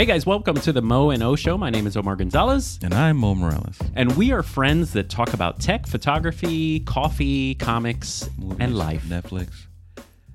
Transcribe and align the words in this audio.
Hey 0.00 0.06
guys, 0.06 0.24
welcome 0.24 0.54
to 0.54 0.72
the 0.72 0.80
Mo 0.80 1.10
and 1.10 1.22
O 1.22 1.36
Show. 1.36 1.58
My 1.58 1.68
name 1.68 1.86
is 1.86 1.94
Omar 1.94 2.16
Gonzalez, 2.16 2.78
And 2.82 2.94
I'm 2.94 3.18
Mo 3.18 3.34
Morales. 3.34 3.78
and 3.94 4.16
we 4.16 4.32
are 4.32 4.42
friends 4.42 4.94
that 4.94 5.10
talk 5.10 5.34
about 5.34 5.60
tech, 5.60 5.86
photography, 5.86 6.80
coffee, 6.80 7.54
comics, 7.56 8.30
Movies, 8.38 8.56
and 8.60 8.78
life. 8.78 9.04
Netflix. 9.04 9.66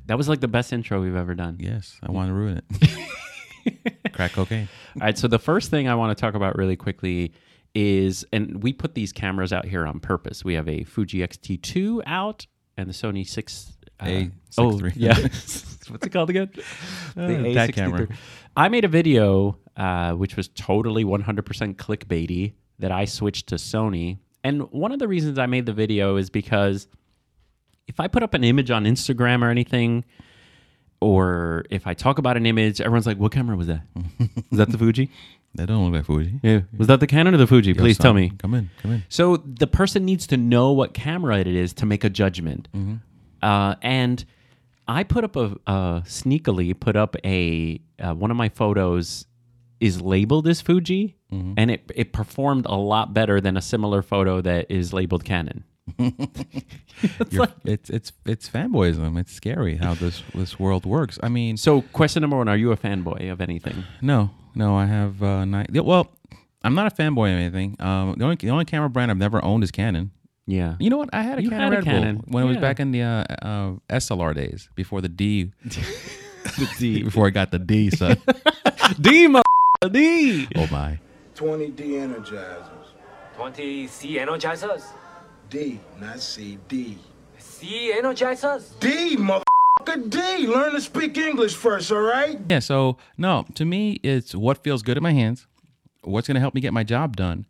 That 0.05 0.19
was 0.19 0.29
like 0.29 0.39
the 0.39 0.47
best 0.47 0.71
intro 0.71 1.01
we've 1.01 1.15
ever 1.15 1.33
done. 1.33 1.57
Yes, 1.59 1.97
I 2.03 2.11
want 2.11 2.29
to 2.29 2.33
ruin 2.35 2.61
it. 2.61 4.13
Crack 4.13 4.33
cocaine. 4.33 4.69
All 4.97 5.01
right, 5.01 5.17
so 5.17 5.27
the 5.27 5.39
first 5.39 5.71
thing 5.71 5.87
I 5.89 5.95
want 5.95 6.15
to 6.15 6.21
talk 6.21 6.35
about 6.35 6.55
really 6.59 6.75
quickly 6.75 7.33
is, 7.73 8.23
and 8.31 8.61
we 8.61 8.71
put 8.71 8.93
these 8.93 9.11
cameras 9.11 9.51
out 9.51 9.65
here 9.65 9.87
on 9.87 9.99
purpose. 9.99 10.45
We 10.45 10.53
have 10.53 10.69
a 10.69 10.83
Fuji 10.83 11.23
X-T2 11.23 12.03
out 12.05 12.45
and 12.77 12.87
the 12.87 12.93
Sony 12.93 13.27
6. 13.27 13.74
Uh, 14.01 14.05
A 14.05 14.31
oh, 14.57 14.79
6 14.79 14.97
yeah. 14.97 15.13
What's 15.19 16.05
it 16.05 16.09
called 16.11 16.29
again? 16.29 16.49
Uh, 17.15 17.27
the 17.27 17.53
that 17.53 17.69
A63. 17.69 17.73
camera. 17.73 18.07
I 18.55 18.69
made 18.69 18.85
a 18.85 18.87
video 18.87 19.57
uh, 19.77 20.13
which 20.13 20.35
was 20.35 20.47
totally 20.49 21.03
100% 21.03 21.75
clickbaity 21.75 22.53
that 22.79 22.91
I 22.91 23.05
switched 23.05 23.47
to 23.47 23.55
Sony. 23.55 24.19
And 24.43 24.71
one 24.71 24.91
of 24.91 24.99
the 24.99 25.07
reasons 25.07 25.37
I 25.39 25.45
made 25.45 25.65
the 25.65 25.73
video 25.73 26.15
is 26.17 26.29
because 26.29 26.87
if 27.87 27.99
I 27.99 28.07
put 28.07 28.23
up 28.23 28.33
an 28.33 28.43
image 28.43 28.71
on 28.71 28.85
Instagram 28.85 29.43
or 29.43 29.49
anything, 29.49 30.05
or 31.01 31.65
if 31.69 31.87
I 31.87 31.93
talk 31.93 32.19
about 32.19 32.37
an 32.37 32.45
image, 32.45 32.79
everyone's 32.79 33.05
like, 33.05 33.17
"What 33.17 33.31
camera 33.31 33.55
was 33.55 33.67
that? 33.67 33.81
was 34.49 34.57
that 34.57 34.69
the 34.69 34.77
Fuji? 34.77 35.09
That 35.55 35.67
don't 35.67 35.83
look 35.85 35.93
like 35.93 36.05
Fuji. 36.05 36.39
Yeah, 36.41 36.61
was 36.77 36.87
that 36.87 36.99
the 36.99 37.07
Canon 37.07 37.33
or 37.33 37.37
the 37.37 37.47
Fuji? 37.47 37.71
Yo, 37.71 37.77
Please 37.77 37.97
son, 37.97 38.03
tell 38.03 38.13
me." 38.13 38.31
Come 38.37 38.53
in. 38.53 38.69
Come 38.81 38.91
in. 38.91 39.03
So 39.09 39.37
the 39.37 39.67
person 39.67 40.05
needs 40.05 40.25
to 40.27 40.37
know 40.37 40.71
what 40.71 40.93
camera 40.93 41.39
it 41.39 41.47
is 41.47 41.73
to 41.73 41.85
make 41.85 42.03
a 42.03 42.09
judgment. 42.09 42.67
Uh, 43.45 43.75
and 43.81 44.25
I 44.87 45.03
put 45.03 45.23
up 45.23 45.35
a 45.35 45.55
uh, 45.67 46.01
sneakily 46.01 46.73
put 46.79 46.95
up 46.95 47.15
a 47.23 47.79
uh, 47.99 48.13
one 48.13 48.31
of 48.31 48.37
my 48.37 48.49
photos 48.49 49.25
is 49.79 50.01
labeled 50.01 50.47
as 50.47 50.61
Fuji, 50.61 51.15
and 51.57 51.69
it 51.69 51.91
it 51.95 52.11
performed 52.13 52.65
a 52.65 52.75
lot 52.75 53.13
better 53.13 53.39
than 53.41 53.57
a 53.57 53.61
similar 53.61 54.01
photo 54.01 54.41
that 54.41 54.65
is 54.69 54.93
labeled 54.93 55.23
Canon. 55.25 55.63
You're- 57.29 57.47
it's 57.65 57.89
it's 57.89 58.11
it's 58.25 58.49
fanboyism. 58.49 59.19
It's 59.19 59.31
scary 59.33 59.75
how 59.77 59.93
this 59.95 60.23
this 60.33 60.59
world 60.59 60.85
works. 60.85 61.19
I 61.21 61.29
mean, 61.29 61.57
So, 61.57 61.81
question 61.93 62.21
number 62.21 62.37
one: 62.37 62.47
Are 62.47 62.57
you 62.57 62.71
a 62.71 62.77
fanboy 62.77 63.31
of 63.31 63.41
anything? 63.41 63.83
no, 64.01 64.29
no. 64.55 64.75
I 64.75 64.85
have 64.85 65.21
uh, 65.21 65.45
nine. 65.45 65.67
yeah, 65.71 65.81
Well, 65.81 66.07
I'm 66.63 66.73
not 66.75 66.91
a 66.91 66.95
fanboy 66.95 67.33
of 67.33 67.39
anything. 67.39 67.75
Um, 67.79 68.15
the 68.17 68.23
only 68.23 68.37
the 68.37 68.49
only 68.49 68.65
camera 68.65 68.89
brand 68.89 69.11
I've 69.11 69.17
never 69.17 69.43
owned 69.43 69.63
is 69.63 69.71
Canon. 69.71 70.11
Yeah. 70.47 70.75
You 70.79 70.89
know 70.89 70.97
what? 70.97 71.09
I 71.13 71.23
had 71.23 71.39
a 71.39 71.43
You 71.43 71.49
Canon 71.49 71.63
had 71.63 71.73
a 71.73 71.75
Red 71.77 71.85
Canon. 71.85 72.15
Bull 72.17 72.25
when 72.27 72.43
it 72.43 72.47
was 72.47 72.57
back 72.57 72.79
in 72.79 72.91
the 72.91 73.01
uh, 73.01 73.23
uh, 73.41 73.71
SLR 73.89 74.35
days 74.35 74.69
before 74.75 75.01
the 75.01 75.09
D. 75.09 75.51
the 75.63 76.69
D. 76.77 77.03
before 77.09 77.27
I 77.27 77.31
got 77.31 77.51
the 77.51 77.59
D, 77.59 77.89
son. 77.89 78.17
D, 79.01 79.27
mo- 79.27 79.41
D. 79.91 80.47
oh 80.55 80.67
my. 80.71 80.99
20 81.33 81.69
D 81.71 81.83
energizers. 81.83 82.67
20 83.35 83.87
C 83.87 84.17
energizers. 84.17 84.83
D, 85.49 85.79
not 85.99 86.19
C, 86.19 86.57
D. 86.67 86.97
C 87.37 87.93
energizers. 87.95 88.79
D, 88.79 89.17
motherfucker, 89.17 90.09
D. 90.09 90.47
Learn 90.47 90.73
to 90.73 90.81
speak 90.81 91.17
English 91.17 91.55
first, 91.55 91.91
all 91.91 91.99
right? 91.99 92.39
Yeah, 92.49 92.59
so 92.59 92.97
no, 93.17 93.45
to 93.55 93.65
me, 93.65 93.99
it's 94.03 94.33
what 94.33 94.63
feels 94.63 94.81
good 94.81 94.97
in 94.97 95.03
my 95.03 95.11
hands, 95.11 95.47
what's 96.03 96.27
going 96.27 96.35
to 96.35 96.41
help 96.41 96.53
me 96.53 96.61
get 96.61 96.73
my 96.73 96.83
job 96.83 97.15
done, 97.15 97.45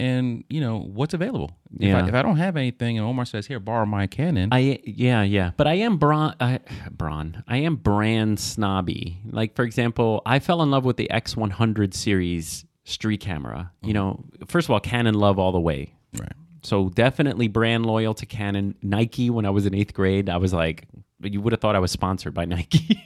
and 0.00 0.44
you 0.48 0.60
know 0.60 0.78
what's 0.80 1.14
available. 1.14 1.50
If, 1.78 1.82
Yeah. 1.88 2.04
I, 2.04 2.08
if 2.08 2.14
I 2.14 2.22
don't 2.22 2.36
have 2.38 2.56
anything, 2.56 2.98
and 2.98 3.06
Omar 3.06 3.24
says, 3.24 3.46
"Here, 3.46 3.60
borrow 3.60 3.86
my 3.86 4.06
Canon," 4.06 4.48
I 4.52 4.80
yeah 4.84 5.22
yeah, 5.22 5.50
but 5.56 5.66
I 5.66 5.74
am 5.74 5.98
bron 5.98 6.34
I, 6.40 6.60
bron. 6.90 7.44
I 7.46 7.58
am 7.58 7.76
brand 7.76 8.40
snobby. 8.40 9.18
Like 9.30 9.54
for 9.54 9.62
example, 9.64 10.22
I 10.26 10.38
fell 10.38 10.62
in 10.62 10.70
love 10.70 10.84
with 10.84 10.96
the 10.96 11.08
X100 11.12 11.94
series 11.94 12.64
street 12.84 13.20
camera. 13.20 13.70
You 13.82 13.92
know, 13.92 14.24
first 14.46 14.66
of 14.66 14.70
all, 14.72 14.80
Canon 14.80 15.14
love 15.14 15.38
all 15.38 15.52
the 15.52 15.60
way. 15.60 15.94
right? 16.18 16.32
So 16.62 16.88
definitely 16.90 17.48
brand 17.48 17.86
loyal 17.86 18.14
to 18.14 18.26
Canon. 18.26 18.74
Nike 18.82 19.30
when 19.30 19.46
I 19.46 19.50
was 19.50 19.64
in 19.66 19.74
eighth 19.74 19.94
grade, 19.94 20.28
I 20.28 20.36
was 20.38 20.52
like, 20.52 20.86
you 21.22 21.40
would 21.40 21.52
have 21.52 21.60
thought 21.60 21.76
I 21.76 21.78
was 21.78 21.90
sponsored 21.92 22.34
by 22.34 22.44
Nike. 22.56 23.02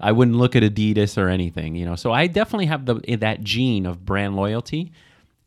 I 0.00 0.12
wouldn't 0.12 0.36
look 0.36 0.54
at 0.54 0.62
Adidas 0.62 1.18
or 1.18 1.28
anything, 1.28 1.74
you 1.74 1.84
know. 1.84 1.96
So 1.96 2.12
I 2.12 2.28
definitely 2.28 2.66
have 2.66 2.86
the 2.86 2.94
that 3.18 3.42
gene 3.42 3.86
of 3.86 4.04
brand 4.04 4.36
loyalty. 4.36 4.92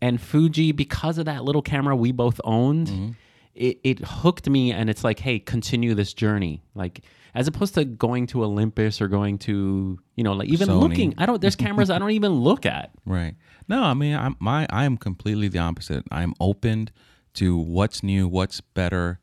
And 0.02 0.20
Fuji, 0.20 0.72
because 0.72 1.18
of 1.18 1.26
that 1.26 1.44
little 1.44 1.62
camera 1.62 1.96
we 1.96 2.12
both 2.12 2.42
owned, 2.44 3.16
it, 3.54 3.80
it 3.84 4.00
hooked 4.04 4.50
me. 4.50 4.72
And 4.72 4.90
it's 4.90 5.04
like, 5.04 5.20
hey, 5.20 5.40
continue 5.40 5.94
this 5.94 6.14
journey. 6.14 6.64
Like 6.74 7.02
as 7.34 7.48
opposed 7.48 7.76
to 7.76 7.86
going 7.86 8.28
to 8.28 8.44
Olympus 8.44 9.00
or 9.02 9.08
going 9.08 9.38
to, 9.40 10.00
you 10.16 10.24
know, 10.24 10.34
like 10.34 10.50
even 10.50 10.68
Sony. 10.68 10.80
looking. 10.82 11.14
I 11.18 11.26
don't. 11.26 11.40
There's 11.42 11.56
cameras 11.56 11.90
I 11.90 12.00
don't 12.00 12.12
even 12.12 12.32
look 12.34 12.66
at. 12.66 12.92
Right. 13.06 13.36
No, 13.68 13.84
I 13.84 13.94
mean, 13.94 14.16
I'm 14.16 14.36
my 14.40 14.66
I 14.70 14.86
am 14.86 14.98
completely 14.98 15.48
the 15.48 15.60
opposite. 15.60 16.04
I'm 16.12 16.34
open 16.40 16.90
to 17.36 17.58
what's 17.58 18.04
new, 18.04 18.28
what's 18.28 18.60
better. 18.60 19.20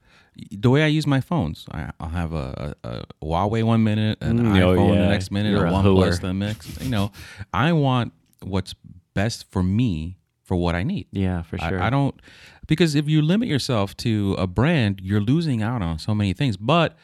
The 0.52 0.70
way 0.70 0.82
I 0.84 0.86
use 0.86 1.06
my 1.06 1.20
phones, 1.20 1.66
I, 1.72 1.90
I'll 1.98 2.08
have 2.10 2.32
a, 2.32 2.74
a, 2.84 2.88
a 2.88 3.04
Huawei 3.24 3.64
one 3.64 3.82
minute, 3.82 4.18
an 4.22 4.38
Mm, 4.38 4.62
oh, 4.62 4.76
iPhone 4.76 4.94
yeah. 4.94 5.00
the 5.02 5.08
next 5.08 5.30
minute, 5.32 5.50
You're 5.50 5.66
a 5.66 5.70
OnePlus 5.70 6.20
the 6.20 6.32
next. 6.32 6.80
You 6.80 6.90
know, 6.90 7.10
I 7.52 7.72
want 7.72 8.12
what's 8.42 8.74
best 9.14 9.50
for 9.50 9.62
me 9.64 10.17
for 10.48 10.56
what 10.56 10.74
I 10.74 10.82
need. 10.82 11.06
Yeah, 11.12 11.42
for 11.42 11.58
sure. 11.58 11.80
I, 11.80 11.90
don't 11.90 12.18
because 12.66 12.94
if 12.94 13.06
you 13.06 13.20
limit 13.20 13.48
yourself 13.48 13.94
to 13.98 14.34
a 14.38 14.46
brand, 14.46 15.00
you're 15.02 15.20
losing 15.20 15.62
out 15.62 15.82
on 15.82 15.98
so 15.98 16.14
many 16.14 16.32
things. 16.32 16.56
But 16.56 16.96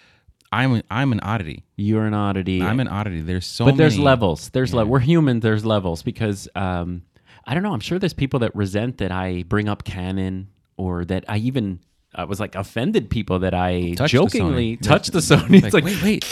I'm 0.50 0.82
I'm 0.90 1.12
an 1.12 1.20
oddity. 1.20 1.64
You're 1.76 2.06
an 2.06 2.14
oddity. 2.14 2.62
I'm 2.62 2.80
an 2.80 2.88
oddity. 2.88 3.20
There's 3.20 3.46
so 3.46 3.66
but 3.66 3.76
there's 3.76 3.98
levels. 3.98 4.48
There's 4.48 4.72
le- 4.72 4.86
we're 4.86 4.98
human. 5.00 5.40
There's 5.40 5.64
levels 5.64 6.02
because 6.02 6.48
um, 6.56 7.02
I 7.46 7.52
don't 7.52 7.62
know. 7.62 7.74
I'm 7.74 7.80
sure 7.80 7.98
there's 7.98 8.14
people 8.14 8.40
that 8.40 8.56
resent 8.56 8.98
that 8.98 9.12
I 9.12 9.44
bring 9.46 9.68
up 9.68 9.84
Canon 9.84 10.48
or 10.78 11.04
that 11.04 11.24
I 11.28 11.36
even 11.36 11.80
I 12.14 12.24
was 12.24 12.40
like 12.40 12.54
offended 12.54 13.10
people 13.10 13.40
that 13.40 13.52
I 13.52 13.92
Touch 13.92 14.12
the 14.12 14.18
jokingly 14.18 14.78
Sony. 14.78 14.82
touch 14.82 15.08
the 15.08 15.18
Sony. 15.18 15.62
It's 15.64 15.74
like, 15.74 15.84
wait, 15.84 16.02
wait, 16.02 16.24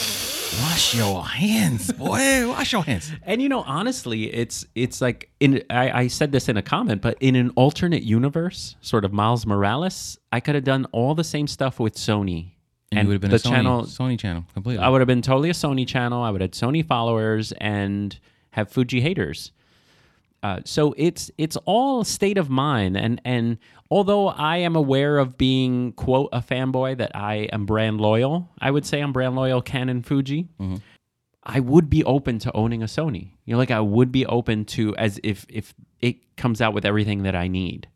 wash 0.61 0.95
your 0.95 1.25
hands, 1.25 1.91
boy. 1.91 2.47
Wash 2.47 2.73
your 2.73 2.83
hands. 2.83 3.11
and 3.23 3.41
you 3.41 3.49
know, 3.49 3.61
honestly, 3.61 4.33
it's 4.33 4.65
it's 4.75 5.01
like 5.01 5.29
in 5.39 5.63
I, 5.69 6.01
I 6.01 6.07
said 6.07 6.31
this 6.31 6.49
in 6.49 6.57
a 6.57 6.61
comment, 6.61 7.01
but 7.01 7.17
in 7.19 7.35
an 7.35 7.51
alternate 7.55 8.03
universe, 8.03 8.75
sort 8.81 9.05
of 9.05 9.13
Miles 9.13 9.45
Morales, 9.45 10.17
I 10.31 10.39
could 10.39 10.55
have 10.55 10.63
done 10.63 10.85
all 10.91 11.15
the 11.15 11.23
same 11.23 11.47
stuff 11.47 11.79
with 11.79 11.95
Sony. 11.95 12.51
And, 12.91 13.03
you 13.03 13.07
would 13.07 13.13
have 13.13 13.21
been 13.21 13.29
the 13.31 13.37
a 13.37 13.39
Sony, 13.39 13.49
channel 13.49 13.81
Sony 13.83 14.19
channel 14.19 14.45
completely. 14.53 14.83
I 14.83 14.89
would 14.89 15.01
have 15.01 15.07
been 15.07 15.21
totally 15.21 15.49
a 15.49 15.53
Sony 15.53 15.87
channel. 15.87 16.21
I 16.21 16.29
would 16.29 16.41
have 16.41 16.51
Sony 16.51 16.85
followers 16.85 17.51
and 17.53 18.17
have 18.51 18.69
Fuji 18.69 19.01
haters. 19.01 19.51
Uh, 20.43 20.59
so 20.65 20.93
it's 20.97 21.31
it's 21.37 21.55
all 21.65 22.03
state 22.03 22.37
of 22.37 22.49
mind, 22.49 22.97
and 22.97 23.21
and 23.23 23.57
although 23.89 24.27
I 24.27 24.57
am 24.57 24.75
aware 24.75 25.17
of 25.17 25.37
being 25.37 25.93
quote 25.93 26.29
a 26.33 26.41
fanboy, 26.41 26.97
that 26.97 27.15
I 27.15 27.47
am 27.53 27.65
brand 27.65 28.01
loyal. 28.01 28.49
I 28.59 28.69
would 28.69 28.85
say 28.85 28.99
I'm 29.01 29.13
brand 29.13 29.35
loyal 29.37 29.61
Canon 29.61 30.01
Fuji. 30.03 30.49
I 31.45 31.59
would 31.61 31.89
be 31.89 32.03
open 32.03 32.39
to 32.39 32.51
owning 32.55 32.83
a 32.83 32.87
Sony. 32.87 33.31
You 33.45 33.53
know, 33.53 33.57
like 33.57 33.71
I 33.71 33.79
would 33.79 34.11
be 34.11 34.25
open 34.25 34.65
to 34.65 34.93
as 34.97 35.19
if 35.23 35.45
if 35.49 35.73
it 36.01 36.35
comes 36.35 36.61
out 36.61 36.73
with 36.73 36.85
everything 36.85 37.23
that 37.23 37.35
I 37.35 37.47
need. 37.47 37.87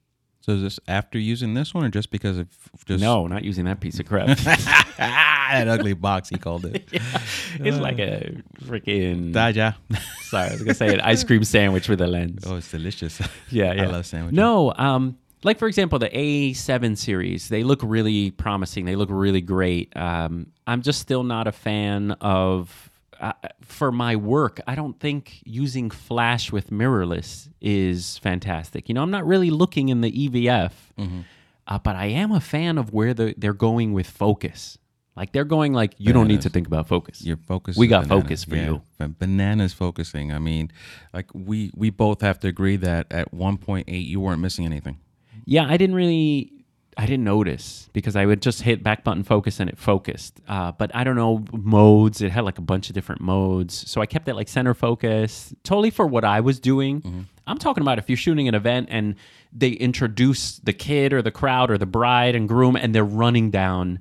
So 0.48 0.54
is 0.54 0.62
this 0.62 0.80
after 0.88 1.20
using 1.20 1.56
this 1.56 1.74
one, 1.74 1.84
or 1.84 1.90
just 1.90 2.10
because 2.10 2.38
of 2.38 2.48
just 2.86 3.02
No, 3.04 3.28
not 3.28 3.44
using 3.44 3.66
that 3.66 3.82
piece 3.82 4.00
of 4.00 4.06
crap. 4.06 4.38
that 4.98 5.68
ugly 5.68 5.92
box 5.92 6.30
he 6.30 6.38
called 6.38 6.66
it? 6.66 6.88
it's 6.92 7.78
like 7.78 8.00
a 8.00 8.42
freaking. 8.64 9.34
Daja. 9.34 9.76
Sorry, 10.22 10.48
I 10.48 10.52
was 10.54 10.62
gonna 10.62 10.74
say 10.74 10.94
an 10.94 11.02
ice 11.02 11.26
cream 11.26 11.44
sandwich 11.44 11.90
with 11.90 12.00
a 12.00 12.08
lens. 12.08 12.46
Oh, 12.48 12.56
it's 12.56 12.72
delicious. 12.72 13.20
yeah, 13.52 13.74
yeah. 13.74 13.84
I 13.84 13.86
love 13.88 14.06
sandwiches. 14.06 14.38
No, 14.38 14.74
um, 14.78 15.18
like 15.44 15.60
for 15.60 15.68
example, 15.68 16.00
the 16.00 16.10
A7 16.10 16.98
series, 16.98 17.50
they 17.50 17.66
look 17.66 17.82
really 17.84 18.32
promising. 18.32 18.86
They 18.86 18.96
look 18.96 19.10
really 19.12 19.42
great. 19.42 19.92
Um, 19.98 20.48
I'm 20.66 20.82
just 20.82 21.02
still 21.02 21.24
not 21.24 21.48
a 21.48 21.52
fan 21.52 22.12
of. 22.22 22.87
Uh, 23.20 23.34
for 23.62 23.92
my 23.92 24.16
work, 24.16 24.60
I 24.68 24.76
don't 24.76 25.00
think 25.00 25.42
using 25.46 25.90
flash 25.90 26.52
with 26.52 26.70
mirrorless 26.70 27.50
is 27.62 28.18
fantastic. 28.20 28.88
You 28.90 28.96
know, 28.96 29.02
I'm 29.04 29.12
not 29.12 29.26
really 29.26 29.50
looking 29.50 29.90
in 29.90 30.02
the 30.02 30.12
EVF, 30.12 30.72
Mm-hmm. 30.98 31.22
uh, 31.68 31.80
but 31.80 31.96
I 31.96 32.06
am 32.08 32.32
a 32.32 32.40
fan 32.40 32.78
of 32.78 32.94
where 32.94 33.14
the, 33.14 33.34
they're 33.38 33.54
going 33.54 33.94
with 33.94 34.08
focus. 34.10 34.78
Like 35.16 35.32
they're 35.32 35.46
going 35.46 35.74
like 35.74 35.96
you 35.98 36.14
don't 36.14 36.28
need 36.28 36.42
to 36.42 36.50
think 36.50 36.68
about 36.68 36.88
focus. 36.88 37.24
Your 37.26 37.38
focus. 37.38 37.76
We 37.76 37.88
got 37.88 38.04
banana. 38.04 38.22
focus 38.22 38.44
for 38.44 38.56
Yeah, 38.56 38.78
you. 39.00 39.08
Bananas 39.18 39.74
focusing. 39.74 40.32
I 40.32 40.38
mean, 40.38 40.70
like 41.12 41.26
we 41.34 41.72
we 41.76 41.90
both 41.90 42.22
have 42.22 42.40
to 42.42 42.48
agree 42.48 42.76
that 42.78 43.08
at 43.12 43.34
1.8 43.34 43.86
you 43.88 44.20
weren't 44.20 44.42
missing 44.42 44.64
anything. 44.66 45.00
Yeah, 45.46 45.66
I 45.68 45.76
didn't 45.78 45.96
really, 45.96 46.52
I 47.00 47.06
didn't 47.06 47.26
notice 47.26 47.90
because 47.94 48.16
I 48.16 48.26
would 48.26 48.42
just 48.42 48.64
hit 48.64 48.82
back 48.84 49.04
button 49.04 49.24
focus 49.24 49.60
and 49.60 49.70
it 49.70 49.78
focused. 49.78 50.42
Uh, 50.48 50.72
but 50.72 50.90
I 50.96 51.04
don't 51.04 51.16
know 51.16 51.46
modes. 51.54 52.22
It 52.22 52.32
had 52.32 52.44
like 52.44 52.58
a 52.58 52.62
bunch 52.62 52.90
of 52.90 52.96
different 52.96 53.22
modes, 53.22 53.90
so 53.90 54.02
I 54.02 54.08
kept 54.08 54.28
it 54.28 54.34
like 54.34 54.48
center 54.48 54.74
focus, 54.74 55.54
totally 55.64 55.92
for 55.92 56.08
what 56.08 56.24
I 56.26 56.40
was 56.42 56.60
doing. 56.60 57.28
I'm 57.46 57.58
talking 57.60 57.82
about 57.82 58.00
if 58.00 58.10
you're 58.10 58.18
shooting 58.18 58.48
an 58.48 58.56
event 58.56 58.88
and 58.92 59.16
they 59.54 59.70
introduce 59.70 60.58
the 60.58 60.74
kid 60.74 61.14
or 61.14 61.22
the 61.22 61.32
crowd 61.32 61.70
or 61.72 61.78
the 61.78 61.86
bride 61.86 62.36
and 62.36 62.48
groom 62.48 62.76
and 62.76 62.94
they're 62.94 63.06
running 63.06 63.52
down. 63.52 64.00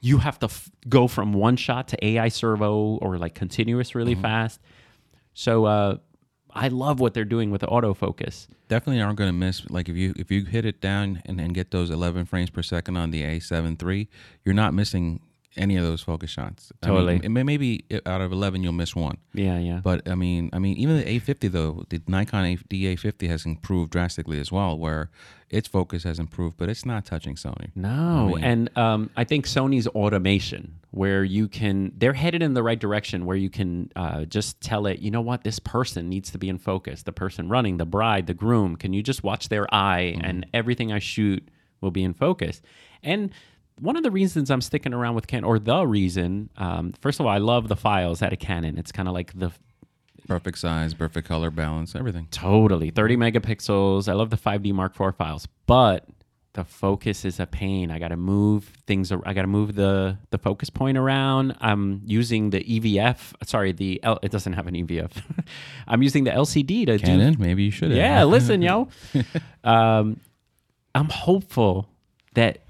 You 0.00 0.18
have 0.18 0.38
to 0.40 0.46
f- 0.46 0.70
go 0.86 1.08
from 1.08 1.32
one 1.32 1.56
shot 1.56 1.88
to 1.88 2.06
AI 2.06 2.28
servo 2.28 2.98
or 3.00 3.16
like 3.16 3.34
continuous 3.34 3.94
really 3.94 4.14
fast. 4.14 4.60
So 5.32 5.64
uh, 5.64 5.96
I 6.54 6.68
love 6.68 7.00
what 7.00 7.14
they're 7.14 7.24
doing 7.24 7.50
with 7.50 7.62
the 7.62 7.66
autofocus. 7.66 8.46
definitely 8.68 9.02
aren't 9.02 9.18
going 9.18 9.28
to 9.28 9.32
miss. 9.32 9.68
Like 9.68 9.88
if 9.88 9.96
you 9.96 10.14
if 10.16 10.30
you 10.30 10.44
hit 10.44 10.64
it 10.64 10.80
down 10.80 11.20
and, 11.26 11.40
and 11.40 11.54
get 11.54 11.72
those 11.72 11.90
11 11.90 12.26
frames 12.26 12.50
per 12.50 12.62
second 12.62 12.96
on 12.96 13.10
the 13.10 13.22
A7 13.22 13.82
III, 13.82 14.08
you're 14.44 14.54
not 14.54 14.72
missing 14.72 15.20
any 15.56 15.76
of 15.76 15.84
those 15.84 16.02
focus 16.02 16.30
shots. 16.30 16.72
I 16.82 16.86
mean, 16.88 16.94
Totally. 16.96 17.20
it 17.22 17.28
may- 17.30 17.42
maybe 17.44 17.84
out 18.06 18.20
of 18.20 18.32
11 18.32 18.62
you'll 18.62 18.72
miss 18.72 18.94
one. 18.96 19.18
Yeah, 19.32 19.58
yeah. 19.58 19.80
But 19.82 20.08
I 20.08 20.14
mean, 20.14 20.50
I 20.52 20.58
mean, 20.58 20.76
even 20.76 20.96
the 20.98 21.04
A50 21.04 21.50
though, 21.52 21.84
the 21.88 22.00
Nikon 22.08 22.44
A- 22.44 22.56
D850 22.56 23.28
has 23.28 23.46
improved 23.46 23.92
drastically 23.92 24.40
as 24.40 24.50
well, 24.50 24.76
where 24.78 25.10
its 25.50 25.68
focus 25.68 26.02
has 26.02 26.18
improved, 26.18 26.56
but 26.56 26.68
it's 26.68 26.84
not 26.84 27.04
touching 27.04 27.36
Sony. 27.36 27.70
No, 27.76 28.28
mean- 28.34 28.44
and 28.44 28.76
um, 28.78 29.10
I 29.16 29.22
think 29.24 29.46
Sony's 29.46 29.86
automation, 29.88 30.76
where 30.90 31.22
you 31.24 31.46
can, 31.48 31.92
they're 31.96 32.12
headed 32.14 32.42
in 32.42 32.54
the 32.54 32.62
right 32.62 32.78
direction, 32.78 33.24
where 33.26 33.36
you 33.36 33.50
can 33.50 33.90
uh, 33.96 34.24
just 34.24 34.60
tell 34.60 34.86
it, 34.86 34.98
you 35.00 35.10
know 35.10 35.20
what, 35.20 35.44
this 35.44 35.58
person 35.58 36.08
needs 36.08 36.30
to 36.32 36.38
be 36.38 36.48
in 36.48 36.58
focus. 36.58 37.02
The 37.04 37.12
person 37.12 37.48
running, 37.48 37.76
the 37.78 37.86
bride, 37.86 38.26
the 38.26 38.34
groom. 38.34 38.76
Can 38.76 38.92
you 38.92 39.02
just 39.02 39.22
watch 39.22 39.48
their 39.48 39.72
eye, 39.72 40.16
and 40.20 40.46
everything 40.54 40.92
I 40.92 40.98
shoot 40.98 41.46
will 41.80 41.90
be 41.90 42.02
in 42.02 42.14
focus. 42.14 42.62
And 43.02 43.30
one 43.80 43.96
of 43.96 44.02
the 44.02 44.10
reasons 44.10 44.50
I'm 44.50 44.60
sticking 44.60 44.94
around 44.94 45.14
with 45.14 45.26
Canon, 45.26 45.44
or 45.44 45.58
the 45.58 45.86
reason, 45.86 46.50
um, 46.56 46.92
first 47.00 47.20
of 47.20 47.26
all, 47.26 47.32
I 47.32 47.38
love 47.38 47.68
the 47.68 47.76
files 47.76 48.22
out 48.22 48.32
of 48.32 48.38
Canon. 48.38 48.78
It's 48.78 48.92
kind 48.92 49.08
of 49.08 49.14
like 49.14 49.38
the 49.38 49.52
Perfect 50.26 50.56
size, 50.58 50.94
perfect 50.94 51.28
color 51.28 51.50
balance, 51.50 51.94
everything. 51.94 52.28
Totally. 52.30 52.88
30 52.90 53.16
megapixels. 53.16 54.08
I 54.08 54.14
love 54.14 54.30
the 54.30 54.38
5D 54.38 54.72
Mark 54.72 54.98
IV 54.98 55.16
files, 55.16 55.46
but 55.66 56.06
the 56.54 56.64
focus 56.64 57.26
is 57.26 57.40
a 57.40 57.46
pain. 57.46 57.90
I 57.90 57.98
got 57.98 58.08
to 58.08 58.16
move 58.16 58.72
things. 58.86 59.12
I 59.12 59.34
got 59.34 59.42
to 59.42 59.46
move 59.46 59.74
the 59.74 60.16
the 60.30 60.38
focus 60.38 60.70
point 60.70 60.96
around. 60.96 61.56
I'm 61.60 62.00
using 62.06 62.50
the 62.50 62.60
EVF. 62.60 63.34
Sorry, 63.44 63.72
the 63.72 64.02
L, 64.02 64.18
it 64.22 64.30
doesn't 64.30 64.54
have 64.54 64.66
an 64.66 64.74
EVF. 64.74 65.10
I'm 65.86 66.02
using 66.02 66.24
the 66.24 66.30
LCD 66.30 66.86
to 66.86 66.96
do 66.96 67.04
Canon, 67.04 67.36
maybe 67.38 67.64
you 67.64 67.70
should. 67.70 67.90
have. 67.90 67.98
yeah, 67.98 68.24
listen, 68.24 68.62
yo. 68.62 68.88
Um, 69.64 70.20
I'm 70.94 71.08
hopeful 71.08 71.88
that 72.34 72.63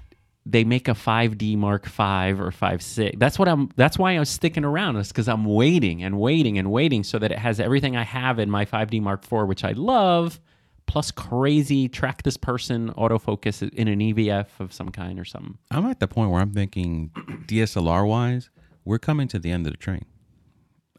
they 0.45 0.63
make 0.63 0.87
a 0.87 0.91
5D 0.91 1.57
Mark 1.57 1.85
V 1.85 1.91
or 2.01 2.51
5.6. 2.51 3.17
That's 3.17 3.39
what 3.39 3.47
I'm. 3.47 3.69
That's 3.75 3.97
why 3.97 4.11
I'm 4.11 4.25
sticking 4.25 4.63
around. 4.63 4.97
Is 4.97 5.07
because 5.07 5.27
I'm 5.27 5.45
waiting 5.45 6.03
and 6.03 6.19
waiting 6.19 6.57
and 6.57 6.71
waiting 6.71 7.03
so 7.03 7.17
that 7.19 7.31
it 7.31 7.39
has 7.39 7.59
everything 7.59 7.97
I 7.97 8.03
have 8.03 8.37
in 8.39 8.49
my 8.49 8.65
5D 8.65 9.01
Mark 9.01 9.23
IV, 9.23 9.47
which 9.47 9.63
I 9.63 9.71
love, 9.71 10.39
plus 10.85 11.11
crazy 11.11 11.89
track 11.89 12.23
this 12.23 12.37
person 12.37 12.93
autofocus 12.93 13.67
in 13.73 13.87
an 13.87 13.99
EVF 13.99 14.47
of 14.59 14.71
some 14.71 14.89
kind 14.89 15.19
or 15.19 15.25
something. 15.25 15.57
I'm 15.71 15.85
at 15.87 15.99
the 15.99 16.07
point 16.07 16.29
where 16.31 16.41
I'm 16.41 16.53
thinking 16.53 17.09
DSLR 17.47 18.07
wise, 18.07 18.49
we're 18.83 18.99
coming 18.99 19.27
to 19.29 19.39
the 19.39 19.51
end 19.51 19.65
of 19.65 19.73
the 19.73 19.77
train. 19.77 20.05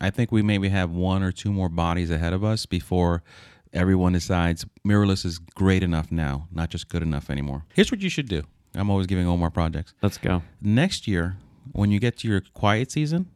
I 0.01 0.11
think 0.11 0.31
we 0.31 0.43
maybe 0.43 0.69
have 0.69 0.91
one 0.91 1.23
or 1.23 1.33
two 1.33 1.53
more 1.53 1.69
bodies 1.69 2.11
ahead 2.11 2.33
of 2.33 2.45
us 2.45 2.67
before 2.67 3.23
everyone 3.73 4.13
decides 4.13 4.67
mirrorless 4.87 5.25
is 5.25 5.39
great 5.39 5.83
enough 5.83 6.11
now, 6.11 6.49
not 6.53 6.69
just 6.69 6.89
good 6.89 7.03
enough 7.03 7.31
anymore. 7.31 7.65
Here's 7.75 7.91
what 7.91 8.01
you 8.01 8.11
should 8.11 8.29
do. 8.29 8.43
I'm 8.77 8.91
always 8.91 9.07
giving 9.07 9.27
Omar 9.27 9.51
projects. 9.51 9.95
Let's 10.03 10.19
go. 10.19 10.43
Next 10.61 11.09
year, 11.09 11.37
when 11.73 11.91
you 11.91 11.99
get 11.99 12.19
to 12.19 12.29
your 12.29 12.41
quiet 12.41 12.91
season, 12.93 13.31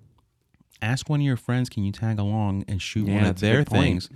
ask 0.83 1.09
one 1.09 1.21
of 1.21 1.27
your 1.27 1.37
friends, 1.37 1.69
can 1.69 1.85
you 1.85 1.93
tag 1.93 2.19
along 2.19 2.65
and 2.69 2.81
shoot 2.81 3.07
Yeah, 3.07 3.15
one 3.17 3.25
of 3.25 3.41
their 3.41 3.65
things 3.65 4.09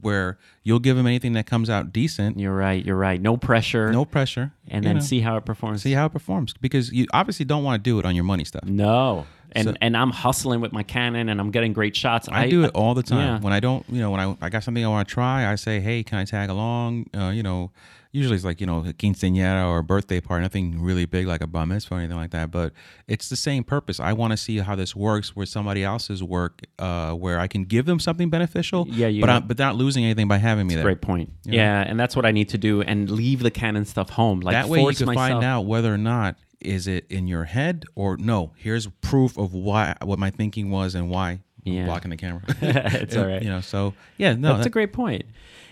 where 0.00 0.38
you'll 0.64 0.80
give 0.80 0.96
them 0.96 1.06
anything 1.06 1.34
that 1.34 1.46
comes 1.46 1.70
out 1.70 1.92
decent, 1.92 2.38
You're 2.38 2.54
right. 2.56 2.84
You're 2.84 2.96
right. 2.96 3.20
No 3.20 3.36
pressure. 3.36 3.92
no 3.92 4.04
pressure, 4.04 4.52
And 4.68 4.84
then 4.84 4.96
know, 4.96 5.00
see 5.00 5.20
how 5.20 5.36
it 5.36 5.44
performs. 5.44 5.82
see 5.82 5.92
how 5.92 6.06
it 6.06 6.12
performs 6.12 6.54
because 6.60 6.92
you 6.92 7.06
obviously 7.12 7.44
don't 7.44 7.62
want 7.62 7.82
to 7.82 7.88
do 7.90 7.98
it 7.98 8.04
on 8.04 8.14
your 8.14 8.24
money 8.24 8.44
stuff. 8.44 8.64
No. 8.64 9.26
And 9.52 9.68
So- 9.68 9.74
and 9.80 9.96
I'm 9.96 10.10
hustling 10.10 10.60
with 10.60 10.72
my 10.72 10.82
Canon 10.82 11.28
and 11.28 11.40
I'm 11.40 11.52
getting 11.52 11.72
great 11.72 11.94
shots. 11.94 12.28
I, 12.32 12.48
do 12.48 12.64
it 12.64 12.72
all 12.74 12.94
the 12.94 13.04
time. 13.04 13.18
yeah. 13.36 13.40
When 13.40 13.52
I 13.52 13.60
don't, 13.60 13.84
you 13.88 14.00
know, 14.00 14.10
when 14.10 14.18
I, 14.20 14.36
I 14.40 14.48
got 14.48 14.64
something 14.64 14.84
I 14.84 14.88
want 14.88 15.06
to 15.06 15.14
try, 15.14 15.50
I 15.50 15.54
say, 15.54 15.78
hey, 15.78 16.02
can 16.02 16.18
I 16.18 16.24
tag 16.24 16.50
along? 16.50 17.06
Uh, 17.16 17.28
you 17.28 17.44
know, 17.44 17.70
usually 18.14 18.36
it's 18.36 18.44
like, 18.44 18.60
you 18.60 18.66
know, 18.66 18.78
a 18.78 18.92
quinceañera 18.92 19.66
or 19.68 19.78
a 19.78 19.82
birthday 19.84 20.20
party, 20.20 20.42
nothing 20.42 20.80
really 20.80 21.04
big 21.04 21.26
like 21.26 21.40
a 21.42 21.46
bar 21.46 21.66
mitzvah 21.66 21.96
or 21.96 21.98
anything 21.98 22.16
like 22.16 22.30
that. 22.30 22.50
But 22.50 22.72
it's 23.08 23.28
the 23.28 23.36
same 23.36 23.64
purpose. 23.64 24.00
I 24.00 24.12
want 24.12 24.30
to 24.30 24.36
see 24.36 24.58
how 24.58 24.74
this 24.76 24.94
works 24.96 25.34
with 25.36 25.48
somebody 25.48 25.82
else's 25.84 26.22
work 26.22 26.62
uh, 26.78 27.12
where 27.12 27.38
I 27.40 27.46
can 27.48 27.64
give 27.64 27.86
them 27.86 27.98
something 27.98 28.30
beneficial, 28.30 28.86
Yeah, 28.88 29.08
you 29.08 29.20
but. 29.20 29.30
I'm, 29.30 29.46
but 29.46 29.58
not 29.58 29.74
losing 29.76 30.04
anything 30.04 30.28
by 30.28 30.38
having 30.38 30.66
me 30.66 30.74
there. 30.74 30.84
That's 30.84 30.92
a 30.92 30.94
great 30.94 31.02
point. 31.02 31.30
Yeah. 31.44 31.82
and 31.86 31.98
that's 32.00 32.14
what 32.16 32.24
I 32.24 32.30
need 32.30 32.48
to 32.50 32.58
do 32.58 32.80
and 32.82 33.10
leave 33.10 33.40
the 33.42 33.50
Canon 33.50 33.84
stuff 33.84 34.10
home. 34.10 34.40
Like 34.40 34.54
that 34.54 34.68
way 34.68 34.80
you 34.80 34.86
can 34.94 35.06
myself. 35.06 35.14
find 35.28 35.44
out 35.44 35.62
whether 35.62 35.92
or 35.92 35.98
not 35.98 36.36
is 36.60 36.86
it 36.86 37.06
in 37.10 37.26
your 37.26 37.44
head 37.44 37.84
or 37.94 38.16
no. 38.16 38.52
Here's 38.56 38.86
proof 38.86 39.36
of 39.36 39.52
why 39.52 39.96
what 40.02 40.18
my 40.18 40.30
thinking 40.30 40.70
was 40.70 40.94
and 40.94 41.10
why 41.10 41.40
Yeah. 41.64 41.84
blocking 41.84 42.10
the 42.10 42.16
camera. 42.16 42.42
It's 42.62 43.16
all 43.18 43.26
right. 43.26 43.42
You 43.42 43.50
know, 43.50 43.60
so 43.60 43.92
yeah, 44.16 44.34
no, 44.34 44.48
That's 44.48 44.60
that- 44.60 44.66
a 44.68 44.70
great 44.70 44.92
point. 44.92 45.24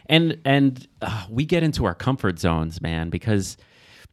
And 0.07 0.39
and 0.45 0.87
uh, 1.01 1.27
we 1.31 1.45
get 1.45 1.63
into 1.63 1.85
our 1.85 1.95
comfort 1.95 2.39
zones, 2.39 2.81
man, 2.81 3.11
because 3.11 3.57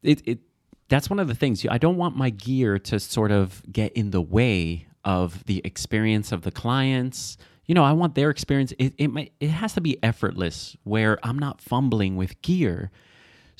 it 0.03 0.21
it 0.25 0.39
that's 0.87 1.09
one 1.09 1.19
of 1.19 1.27
the 1.27 1.35
things. 1.35 1.65
I 1.69 1.77
don't 1.77 1.97
want 1.97 2.15
my 2.15 2.29
gear 2.29 2.79
to 2.79 2.99
sort 2.99 3.31
of 3.31 3.61
get 3.71 3.93
in 3.93 4.11
the 4.11 4.21
way 4.21 4.87
of 5.03 5.43
the 5.45 5.61
experience 5.63 6.31
of 6.31 6.41
the 6.41 6.51
clients. 6.51 7.37
You 7.65 7.75
know, 7.75 7.83
I 7.83 7.91
want 7.93 8.15
their 8.15 8.29
experience. 8.29 8.73
It 8.79 8.93
it 8.97 9.09
might, 9.09 9.33
it 9.39 9.49
has 9.49 9.73
to 9.73 9.81
be 9.81 10.01
effortless, 10.03 10.75
where 10.83 11.19
I'm 11.23 11.37
not 11.37 11.61
fumbling 11.61 12.15
with 12.15 12.41
gear. 12.41 12.91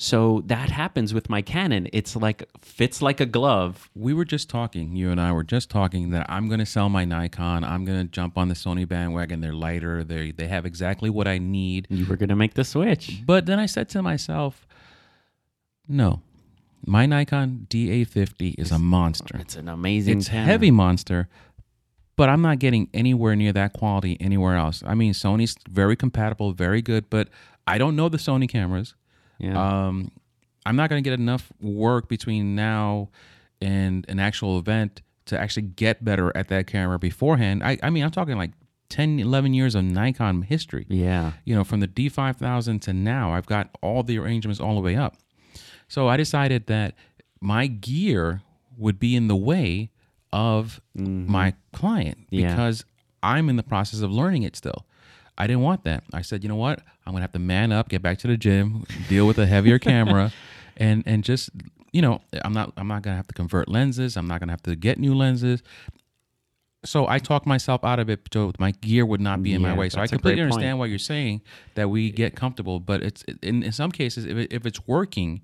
So 0.02 0.42
that 0.46 0.70
happens 0.70 1.12
with 1.12 1.28
my 1.28 1.42
Canon. 1.42 1.86
It's 1.92 2.16
like 2.16 2.48
fits 2.58 3.02
like 3.02 3.20
a 3.20 3.26
glove. 3.26 3.90
we 3.94 4.14
were 4.14 4.24
just 4.24 4.48
talking, 4.48 4.96
you 4.96 5.10
and 5.10 5.20
I 5.20 5.30
were 5.32 5.44
just 5.44 5.68
talking 5.68 6.08
that 6.12 6.24
I'm 6.26 6.48
going 6.48 6.58
to 6.58 6.64
sell 6.64 6.88
my 6.88 7.04
Nikon. 7.04 7.64
I'm 7.64 7.84
going 7.84 8.06
to 8.06 8.10
jump 8.10 8.38
on 8.38 8.48
the 8.48 8.54
Sony 8.54 8.88
bandwagon. 8.88 9.42
They're 9.42 9.52
lighter. 9.52 10.02
They 10.02 10.30
they 10.30 10.46
have 10.46 10.64
exactly 10.64 11.10
what 11.10 11.28
I 11.28 11.36
need. 11.36 11.86
You 11.90 12.06
were 12.06 12.16
gonna 12.16 12.34
make 12.34 12.54
the 12.54 12.64
switch. 12.64 13.20
But 13.26 13.44
then 13.44 13.58
I 13.58 13.66
said 13.66 13.90
to 13.90 14.02
myself, 14.02 14.66
no. 15.86 16.22
My 16.86 17.04
Nikon 17.04 17.66
D850 17.68 18.54
is 18.56 18.72
a 18.72 18.78
monster. 18.78 19.36
It's 19.38 19.56
an 19.56 19.68
amazing. 19.68 20.20
It's 20.20 20.28
camera. 20.28 20.46
heavy 20.46 20.70
monster, 20.70 21.28
but 22.16 22.30
I'm 22.30 22.40
not 22.40 22.58
getting 22.58 22.88
anywhere 22.94 23.36
near 23.36 23.52
that 23.52 23.74
quality 23.74 24.16
anywhere 24.18 24.56
else. 24.56 24.82
I 24.86 24.94
mean, 24.94 25.12
Sony's 25.12 25.56
very 25.68 25.94
compatible, 25.94 26.52
very 26.52 26.80
good, 26.80 27.10
but 27.10 27.28
I 27.66 27.76
don't 27.76 27.96
know 27.96 28.08
the 28.08 28.16
Sony 28.16 28.48
cameras. 28.48 28.94
Yeah. 29.40 29.86
Um, 29.86 30.10
I'm 30.66 30.76
not 30.76 30.90
going 30.90 31.02
to 31.02 31.10
get 31.10 31.18
enough 31.18 31.50
work 31.60 32.08
between 32.08 32.54
now 32.54 33.08
and 33.60 34.04
an 34.08 34.18
actual 34.20 34.58
event 34.58 35.02
to 35.26 35.38
actually 35.38 35.62
get 35.62 36.04
better 36.04 36.36
at 36.36 36.48
that 36.48 36.66
camera 36.66 36.98
beforehand. 36.98 37.62
I, 37.64 37.78
I 37.82 37.90
mean, 37.90 38.04
I'm 38.04 38.10
talking 38.10 38.36
like 38.36 38.52
10, 38.90 39.20
11 39.20 39.54
years 39.54 39.74
of 39.74 39.84
Nikon 39.84 40.42
history. 40.42 40.84
yeah. 40.88 41.32
You 41.44 41.54
know, 41.54 41.64
from 41.64 41.80
the 41.80 41.88
D5000 41.88 42.80
to 42.82 42.92
now, 42.92 43.32
I've 43.32 43.46
got 43.46 43.70
all 43.82 44.02
the 44.02 44.18
arrangements 44.18 44.60
all 44.60 44.74
the 44.74 44.80
way 44.80 44.96
up. 44.96 45.16
So 45.88 46.08
I 46.08 46.16
decided 46.16 46.66
that 46.66 46.94
my 47.40 47.66
gear 47.66 48.42
would 48.76 48.98
be 48.98 49.16
in 49.16 49.28
the 49.28 49.36
way 49.36 49.90
of 50.32 50.80
my 50.94 51.54
client 51.72 52.18
Mm-hmm. 52.18 52.34
Yeah. 52.38 52.48
because 52.50 52.84
I'm 53.22 53.48
in 53.48 53.56
the 53.56 53.62
process 53.62 54.00
of 54.00 54.10
learning 54.12 54.42
it 54.44 54.56
still. 54.56 54.86
I 55.36 55.46
didn't 55.46 55.62
want 55.62 55.84
that. 55.84 56.04
I 56.12 56.22
said, 56.22 56.42
you 56.42 56.48
know 56.48 56.56
what? 56.56 56.80
I'm 57.10 57.14
gonna 57.14 57.22
have 57.22 57.32
to 57.32 57.40
man 57.40 57.72
up, 57.72 57.88
get 57.88 58.02
back 58.02 58.18
to 58.18 58.28
the 58.28 58.36
gym, 58.36 58.84
deal 59.08 59.26
with 59.26 59.36
a 59.38 59.46
heavier 59.46 59.78
camera, 59.90 60.30
and 60.76 61.02
and 61.06 61.24
just 61.24 61.50
you 61.92 62.00
know, 62.00 62.20
I'm 62.44 62.52
not 62.52 62.72
I'm 62.76 62.86
not 62.86 63.02
gonna 63.02 63.16
have 63.16 63.26
to 63.26 63.34
convert 63.34 63.68
lenses. 63.68 64.16
I'm 64.16 64.28
not 64.28 64.38
gonna 64.38 64.52
have 64.52 64.62
to 64.62 64.76
get 64.76 64.96
new 64.96 65.12
lenses. 65.12 65.60
So 66.84 67.08
I 67.08 67.18
talked 67.18 67.46
myself 67.46 67.82
out 67.82 67.98
of 67.98 68.08
it 68.08 68.20
so 68.32 68.52
my 68.60 68.70
gear 68.70 69.04
would 69.04 69.20
not 69.20 69.42
be 69.42 69.54
in 69.54 69.60
my 69.60 69.76
way. 69.76 69.88
So 69.88 70.00
I 70.00 70.06
completely 70.06 70.40
understand 70.40 70.78
what 70.78 70.88
you're 70.88 71.00
saying 71.00 71.42
that 71.74 71.90
we 71.90 72.12
get 72.12 72.36
comfortable, 72.36 72.78
but 72.78 73.02
it's 73.02 73.24
in, 73.42 73.64
in 73.64 73.72
some 73.72 73.90
cases 73.90 74.24
if, 74.24 74.36
it, 74.38 74.52
if 74.52 74.64
it's 74.64 74.86
working, 74.86 75.42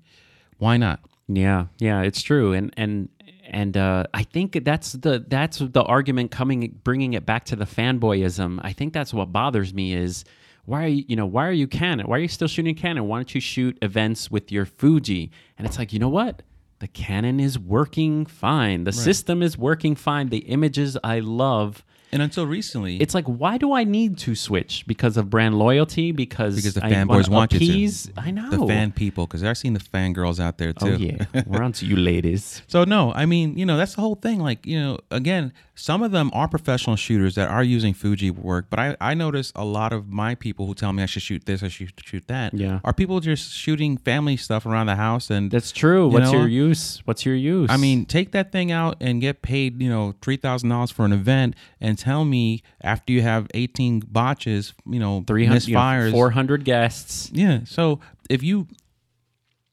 why 0.59 0.77
not? 0.77 1.01
Yeah, 1.27 1.65
yeah, 1.79 2.01
it's 2.01 2.21
true, 2.21 2.53
and 2.53 2.73
and 2.77 3.09
and 3.43 3.75
uh, 3.75 4.05
I 4.13 4.23
think 4.23 4.63
that's 4.63 4.93
the 4.93 5.25
that's 5.27 5.57
the 5.57 5.83
argument 5.83 6.31
coming, 6.31 6.79
bringing 6.85 7.11
it 7.13 7.25
back 7.25 7.43
to 7.45 7.57
the 7.57 7.65
fanboyism. 7.65 8.61
I 8.63 8.71
think 8.71 8.93
that's 8.93 9.13
what 9.13 9.33
bothers 9.33 9.73
me 9.73 9.93
is 9.93 10.23
why 10.67 10.83
are 10.83 10.87
you 10.87 11.05
you 11.07 11.15
know 11.15 11.25
why 11.25 11.47
are 11.47 11.53
you 11.53 11.65
Canon? 11.65 12.07
Why 12.07 12.17
are 12.17 12.19
you 12.19 12.27
still 12.27 12.49
shooting 12.49 12.75
Canon? 12.75 13.07
Why 13.07 13.19
don't 13.19 13.33
you 13.33 13.39
shoot 13.39 13.77
events 13.81 14.29
with 14.29 14.51
your 14.51 14.65
Fuji? 14.65 15.31
And 15.57 15.65
it's 15.65 15.79
like 15.79 15.93
you 15.93 15.99
know 15.99 16.09
what. 16.09 16.43
The 16.79 16.87
Canon 16.89 17.39
is 17.39 17.57
working 17.57 18.25
fine. 18.25 18.83
The 18.83 18.91
system 18.91 19.41
is 19.41 19.57
working 19.57 19.95
fine. 19.95 20.29
The 20.29 20.39
images 20.39 20.95
I 21.03 21.19
love. 21.19 21.83
And 22.11 22.21
until 22.21 22.45
recently, 22.45 22.97
It's 23.01 23.13
like, 23.13 23.25
why 23.25 23.57
do 23.57 23.73
I 23.73 23.83
need 23.83 24.17
to 24.19 24.35
switch? 24.35 24.85
Because 24.87 25.17
of 25.17 25.29
brand 25.29 25.57
loyalty? 25.57 26.11
Because 26.11 26.55
because 26.55 26.75
the 26.75 26.81
fanboys 26.81 27.27
want 27.29 27.51
you 27.53 27.57
appease? 27.57 28.03
to. 28.03 28.13
I 28.17 28.31
know. 28.31 28.49
the 28.49 28.67
fan 28.67 28.91
people 28.91 29.25
because 29.25 29.43
I've 29.43 29.57
seen 29.57 29.73
the 29.73 29.79
fangirls 29.79 30.39
out 30.39 30.57
there 30.57 30.73
oh, 30.81 30.85
too. 30.85 30.93
Oh 30.93 30.97
yeah, 30.97 31.43
we're 31.47 31.63
on 31.63 31.71
to 31.73 31.85
you, 31.85 31.95
ladies. 32.11 32.61
So 32.67 32.83
no, 32.83 33.11
I 33.13 33.25
mean, 33.25 33.57
you 33.57 33.65
know, 33.65 33.77
that's 33.77 33.95
the 33.95 34.01
whole 34.01 34.15
thing. 34.15 34.39
Like, 34.39 34.65
you 34.65 34.79
know, 34.79 34.99
again, 35.11 35.51
some 35.77 36.01
of 36.03 36.11
them 36.11 36.29
are 36.33 36.47
professional 36.47 36.95
shooters 36.95 37.35
that 37.35 37.49
are 37.49 37.63
using 37.63 37.93
Fuji 37.93 38.31
work, 38.31 38.65
but 38.69 38.79
I, 38.79 38.97
I 38.99 39.13
notice 39.13 39.51
a 39.55 39.63
lot 39.63 39.93
of 39.93 40.09
my 40.09 40.35
people 40.35 40.65
who 40.65 40.73
tell 40.73 40.91
me 40.91 41.03
I 41.03 41.05
should 41.05 41.21
shoot 41.21 41.45
this, 41.45 41.61
I 41.63 41.67
should 41.67 41.93
shoot 42.03 42.27
that, 42.27 42.53
Yeah. 42.53 42.79
are 42.83 42.93
people 42.93 43.19
just 43.19 43.53
shooting 43.53 43.95
family 43.97 44.37
stuff 44.37 44.65
around 44.65 44.87
the 44.87 44.95
house 44.95 45.29
and 45.29 45.51
That's 45.51 45.71
true. 45.71 46.07
You 46.07 46.13
What's 46.13 46.31
know? 46.31 46.39
your 46.39 46.47
use? 46.47 47.01
What's 47.05 47.25
your 47.25 47.35
use? 47.35 47.69
I 47.69 47.77
mean, 47.77 48.05
take 48.05 48.31
that 48.31 48.51
thing 48.51 48.71
out 48.71 48.97
and 48.99 49.21
get 49.21 49.41
paid, 49.43 49.81
you 49.81 49.89
know, 49.89 50.15
three 50.21 50.37
thousand 50.37 50.69
dollars 50.69 50.89
for 50.91 51.05
an 51.05 51.13
event, 51.13 51.55
and 51.79 51.97
tell 51.97 52.25
me 52.25 52.63
after 52.81 53.13
you 53.13 53.21
have 53.21 53.47
eighteen 53.53 53.99
botches, 53.99 54.73
you 54.85 54.99
know, 54.99 55.23
300, 55.27 55.67
you 55.67 55.75
know, 55.75 56.11
400 56.11 56.63
guests. 56.65 57.29
yeah. 57.33 57.59
So 57.65 57.99
if 58.29 58.41
you 58.43 58.67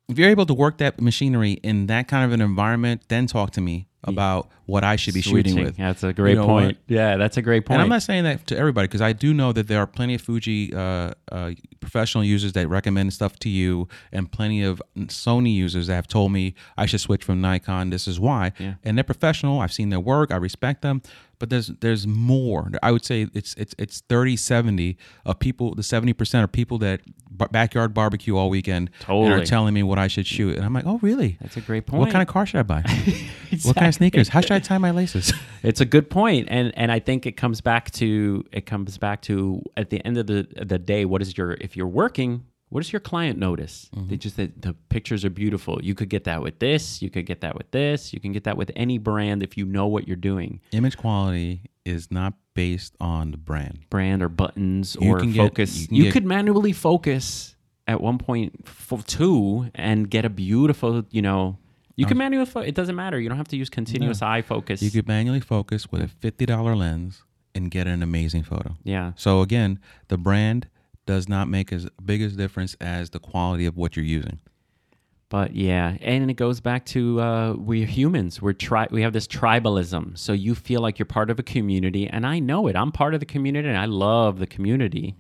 if 0.09 0.19
you're 0.19 0.31
able 0.31 0.47
to 0.47 0.55
work 0.55 0.79
that 0.79 1.01
machinery 1.01 1.53
in 1.63 1.87
that 1.87 2.09
kind 2.09 2.25
of 2.25 2.33
an 2.33 2.41
environment, 2.41 3.03
then 3.09 3.27
talk 3.27 3.51
to 3.53 3.61
me 3.61 3.89
about 4.07 4.51
what 4.67 4.85
I 4.85 4.97
should 4.97 5.15
be 5.15 5.23
shooting 5.23 5.53
Switching. 5.55 5.65
with. 5.65 5.77
That's 5.79 6.03
a 6.03 6.13
great 6.13 6.33
You 6.33 6.41
know 6.41 6.47
point. 6.47 6.67
what? 6.67 6.77
Yeah, 6.89 7.17
that's 7.17 7.39
a 7.39 7.43
great 7.43 7.65
point. 7.65 7.77
And 7.77 7.83
I'm 7.83 7.89
not 7.89 8.03
saying 8.03 8.25
that 8.25 8.47
to 8.49 8.57
everybody 8.59 8.87
because 8.87 9.01
I 9.01 9.15
do 9.15 9.33
know 9.33 9.51
that 9.53 9.67
there 9.67 9.79
are 9.79 9.87
plenty 9.87 10.15
of 10.15 10.21
Fuji 10.21 10.75
uh, 10.75 11.13
uh, 11.33 11.53
professional 11.81 12.23
users 12.23 12.53
that 12.53 12.69
recommend 12.69 13.15
stuff 13.15 13.39
to 13.39 13.49
you, 13.49 13.89
and 14.13 14.31
plenty 14.31 14.63
of 14.63 14.83
Sony 15.07 15.55
users 15.55 15.87
that 15.87 15.95
have 15.95 16.07
told 16.07 16.33
me 16.33 16.55
I 16.77 16.85
should 16.85 17.01
switch 17.01 17.25
from 17.25 17.41
Nikon. 17.41 17.89
This 17.89 18.07
is 18.07 18.21
why, 18.21 18.53
Yeah. 18.59 18.75
and 18.85 18.99
they're 18.99 19.05
professional. 19.05 19.61
I've 19.61 19.73
seen 19.73 19.89
their 19.89 20.01
work. 20.01 20.31
I 20.31 20.37
respect 20.37 20.83
them, 20.83 21.01
but 21.39 21.51
there's 21.51 21.69
there's 21.81 22.07
more. 22.07 22.71
I 22.83 22.91
would 22.91 23.05
say 23.05 23.29
it's 23.35 23.55
it's 23.55 23.75
it's 23.79 24.01
30 24.09 24.37
70 24.37 24.97
of 25.25 25.39
people. 25.39 25.75
The 25.75 25.83
70 25.83 26.13
percent 26.13 26.45
are 26.45 26.49
people 26.49 26.79
that 26.79 27.01
backyard 27.51 27.95
barbecue 27.95 28.37
all 28.37 28.49
weekend 28.49 28.91
and 29.09 29.33
are 29.33 29.45
telling 29.45 29.75
me 29.75 29.83
what 29.83 29.99
I 29.99 30.07
should 30.07 30.27
shoot, 30.27 30.57
and 30.57 30.65
I'm 30.65 30.73
like, 30.73 30.87
oh 30.87 30.99
really? 31.03 31.37
That's 31.41 31.57
a 31.57 31.61
great 31.61 31.87
point. 31.87 32.01
What 32.01 32.11
kind 32.11 32.23
of 32.23 32.29
car 32.29 32.47
should 32.47 32.61
I 32.61 32.63
buy? 32.63 32.85
What 33.63 33.77
kind 33.77 33.87
of 33.87 33.95
sneakers? 33.95 34.29
How 34.29 34.41
should 34.41 34.51
I 34.51 34.59
tie 34.59 34.79
my 34.79 34.91
laces? 34.91 35.33
It's 35.63 35.81
a 35.81 35.87
good 35.87 36.11
point, 36.11 36.49
and 36.51 36.77
and 36.77 36.93
I 36.93 36.99
think 36.99 37.25
it 37.25 37.39
comes 37.39 37.63
back 37.63 37.91
to 37.93 38.45
it 38.53 38.67
comes 38.67 38.99
back 38.99 39.23
to 39.23 39.63
at 39.79 39.89
the 39.89 40.05
end 40.05 40.19
of 40.19 40.27
the 40.27 40.47
the 40.61 40.79
day, 40.79 41.07
what 41.07 41.23
is 41.23 41.39
your 41.39 41.53
if 41.53 41.75
you're 41.75 41.87
working, 41.87 42.45
what 42.75 42.83
does 42.83 42.93
your 42.93 42.99
client 43.01 43.39
notice? 43.39 43.89
Mm-hmm. 43.95 44.09
They 44.09 44.17
just 44.17 44.37
that 44.37 44.61
the 44.63 44.75
pictures 44.89 45.25
are 45.25 45.31
beautiful. 45.31 45.79
You 45.83 45.95
could 45.95 46.09
get 46.09 46.25
that 46.25 46.43
with 46.43 46.59
this. 46.59 47.01
You 47.01 47.09
could 47.09 47.25
get 47.25 47.41
that 47.43 47.55
with 47.57 47.71
this. 47.71 48.13
You 48.13 48.19
can 48.19 48.33
get 48.33 48.43
that 48.45 48.57
with 48.57 48.73
any 48.75 48.99
brand 48.99 49.43
if 49.45 49.57
you 49.57 49.65
know 49.65 49.87
what 49.87 50.09
you're 50.09 50.17
doing, 50.17 50.61
Image 50.73 50.97
quality 50.97 51.61
is 51.85 52.11
not 52.11 52.35
based 52.55 52.95
on 53.01 53.31
the 53.31 53.37
brand. 53.37 53.79
brand 53.91 54.23
or 54.23 54.29
buttons 54.29 54.97
You 55.01 55.11
or 55.13 55.21
can 55.21 55.31
get- 55.33 55.39
focus. 55.49 55.89
you 55.91 55.99
you 55.99 56.03
get- 56.05 56.13
could 56.15 56.25
manually 56.27 56.73
focus 56.73 57.55
at 57.87 58.01
one 58.01 58.19
point 58.19 58.67
for 58.67 59.03
two 59.03 59.71
and 59.75 60.09
get 60.11 60.25
a 60.25 60.31
beautiful, 60.31 61.05
you 61.11 61.23
know. 61.23 61.59
You 61.97 62.07
can 62.07 62.19
manually. 62.19 62.47
Fo- 62.47 62.61
it 62.61 62.75
doesn't 62.75 62.97
matter. 62.97 63.21
You 63.21 63.29
don't 63.29 63.39
have 63.39 63.49
to 63.49 63.57
use 63.57 63.71
continuous 63.71 64.21
eye 64.21 64.43
focus. 64.43 64.83
You 64.83 64.91
could 64.91 65.07
manually 65.07 65.39
focus 65.41 65.93
with 65.93 66.03
a 66.03 66.09
fifty 66.09 66.45
dollar 66.45 66.75
lens 66.75 67.23
and 67.55 67.71
get 67.71 67.87
an 67.87 68.03
amazing 68.03 68.43
photo. 68.43 68.77
yeah. 68.83 69.13
So 69.15 69.43
again, 69.43 69.79
the 70.09 70.19
brand 70.19 70.67
does 71.07 71.29
not 71.29 71.49
make 71.49 71.73
as 71.73 71.89
big 72.05 72.23
a 72.23 72.29
difference 72.29 72.75
as 72.81 73.11
the 73.11 73.19
quality 73.19 73.67
of 73.67 73.77
what 73.77 73.97
you're 73.97 74.05
using. 74.05 74.41
But 75.29 75.57
yeah, 75.57 75.97
and 76.01 76.31
it 76.31 76.35
goes 76.35 76.61
back 76.61 76.85
to 76.87 77.21
uh, 77.21 77.55
we're 77.55 77.87
humans. 77.87 78.41
We're 78.41 78.53
tri- 78.53 78.89
We 78.91 79.03
have 79.03 79.13
this 79.13 79.27
tribalism. 79.27 80.17
So 80.17 80.33
you 80.33 80.55
feel 80.55 80.81
like 80.81 80.99
you're 80.99 81.07
part 81.07 81.31
of 81.31 81.39
a 81.39 81.43
community, 81.43 82.07
and 82.07 82.27
I 82.27 82.39
know 82.39 82.67
it. 82.69 82.77
I'm 82.77 82.93
part 82.93 83.15
of 83.15 83.21
the 83.21 83.27
community, 83.27 83.69
and 83.69 83.77
I 83.79 83.87
love 83.87 84.39
the 84.39 84.47
community. 84.47 85.17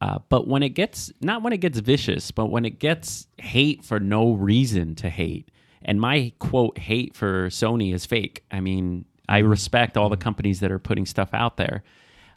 Uh, 0.00 0.18
but 0.28 0.48
when 0.48 0.64
it 0.64 0.70
gets 0.70 1.12
not 1.20 1.42
when 1.42 1.52
it 1.52 1.58
gets 1.58 1.78
vicious, 1.78 2.32
but 2.32 2.46
when 2.46 2.64
it 2.64 2.80
gets 2.80 3.28
hate 3.38 3.84
for 3.84 4.00
no 4.00 4.32
reason 4.32 4.96
to 4.96 5.08
hate, 5.08 5.48
and 5.82 6.00
my 6.00 6.32
quote 6.40 6.78
hate 6.78 7.14
for 7.14 7.48
Sony 7.48 7.94
is 7.94 8.04
fake. 8.04 8.42
I 8.50 8.58
mean, 8.60 9.04
I 9.28 9.38
respect 9.38 9.96
all 9.96 10.08
the 10.08 10.16
companies 10.16 10.58
that 10.60 10.72
are 10.72 10.80
putting 10.80 11.06
stuff 11.06 11.28
out 11.32 11.56
there. 11.56 11.84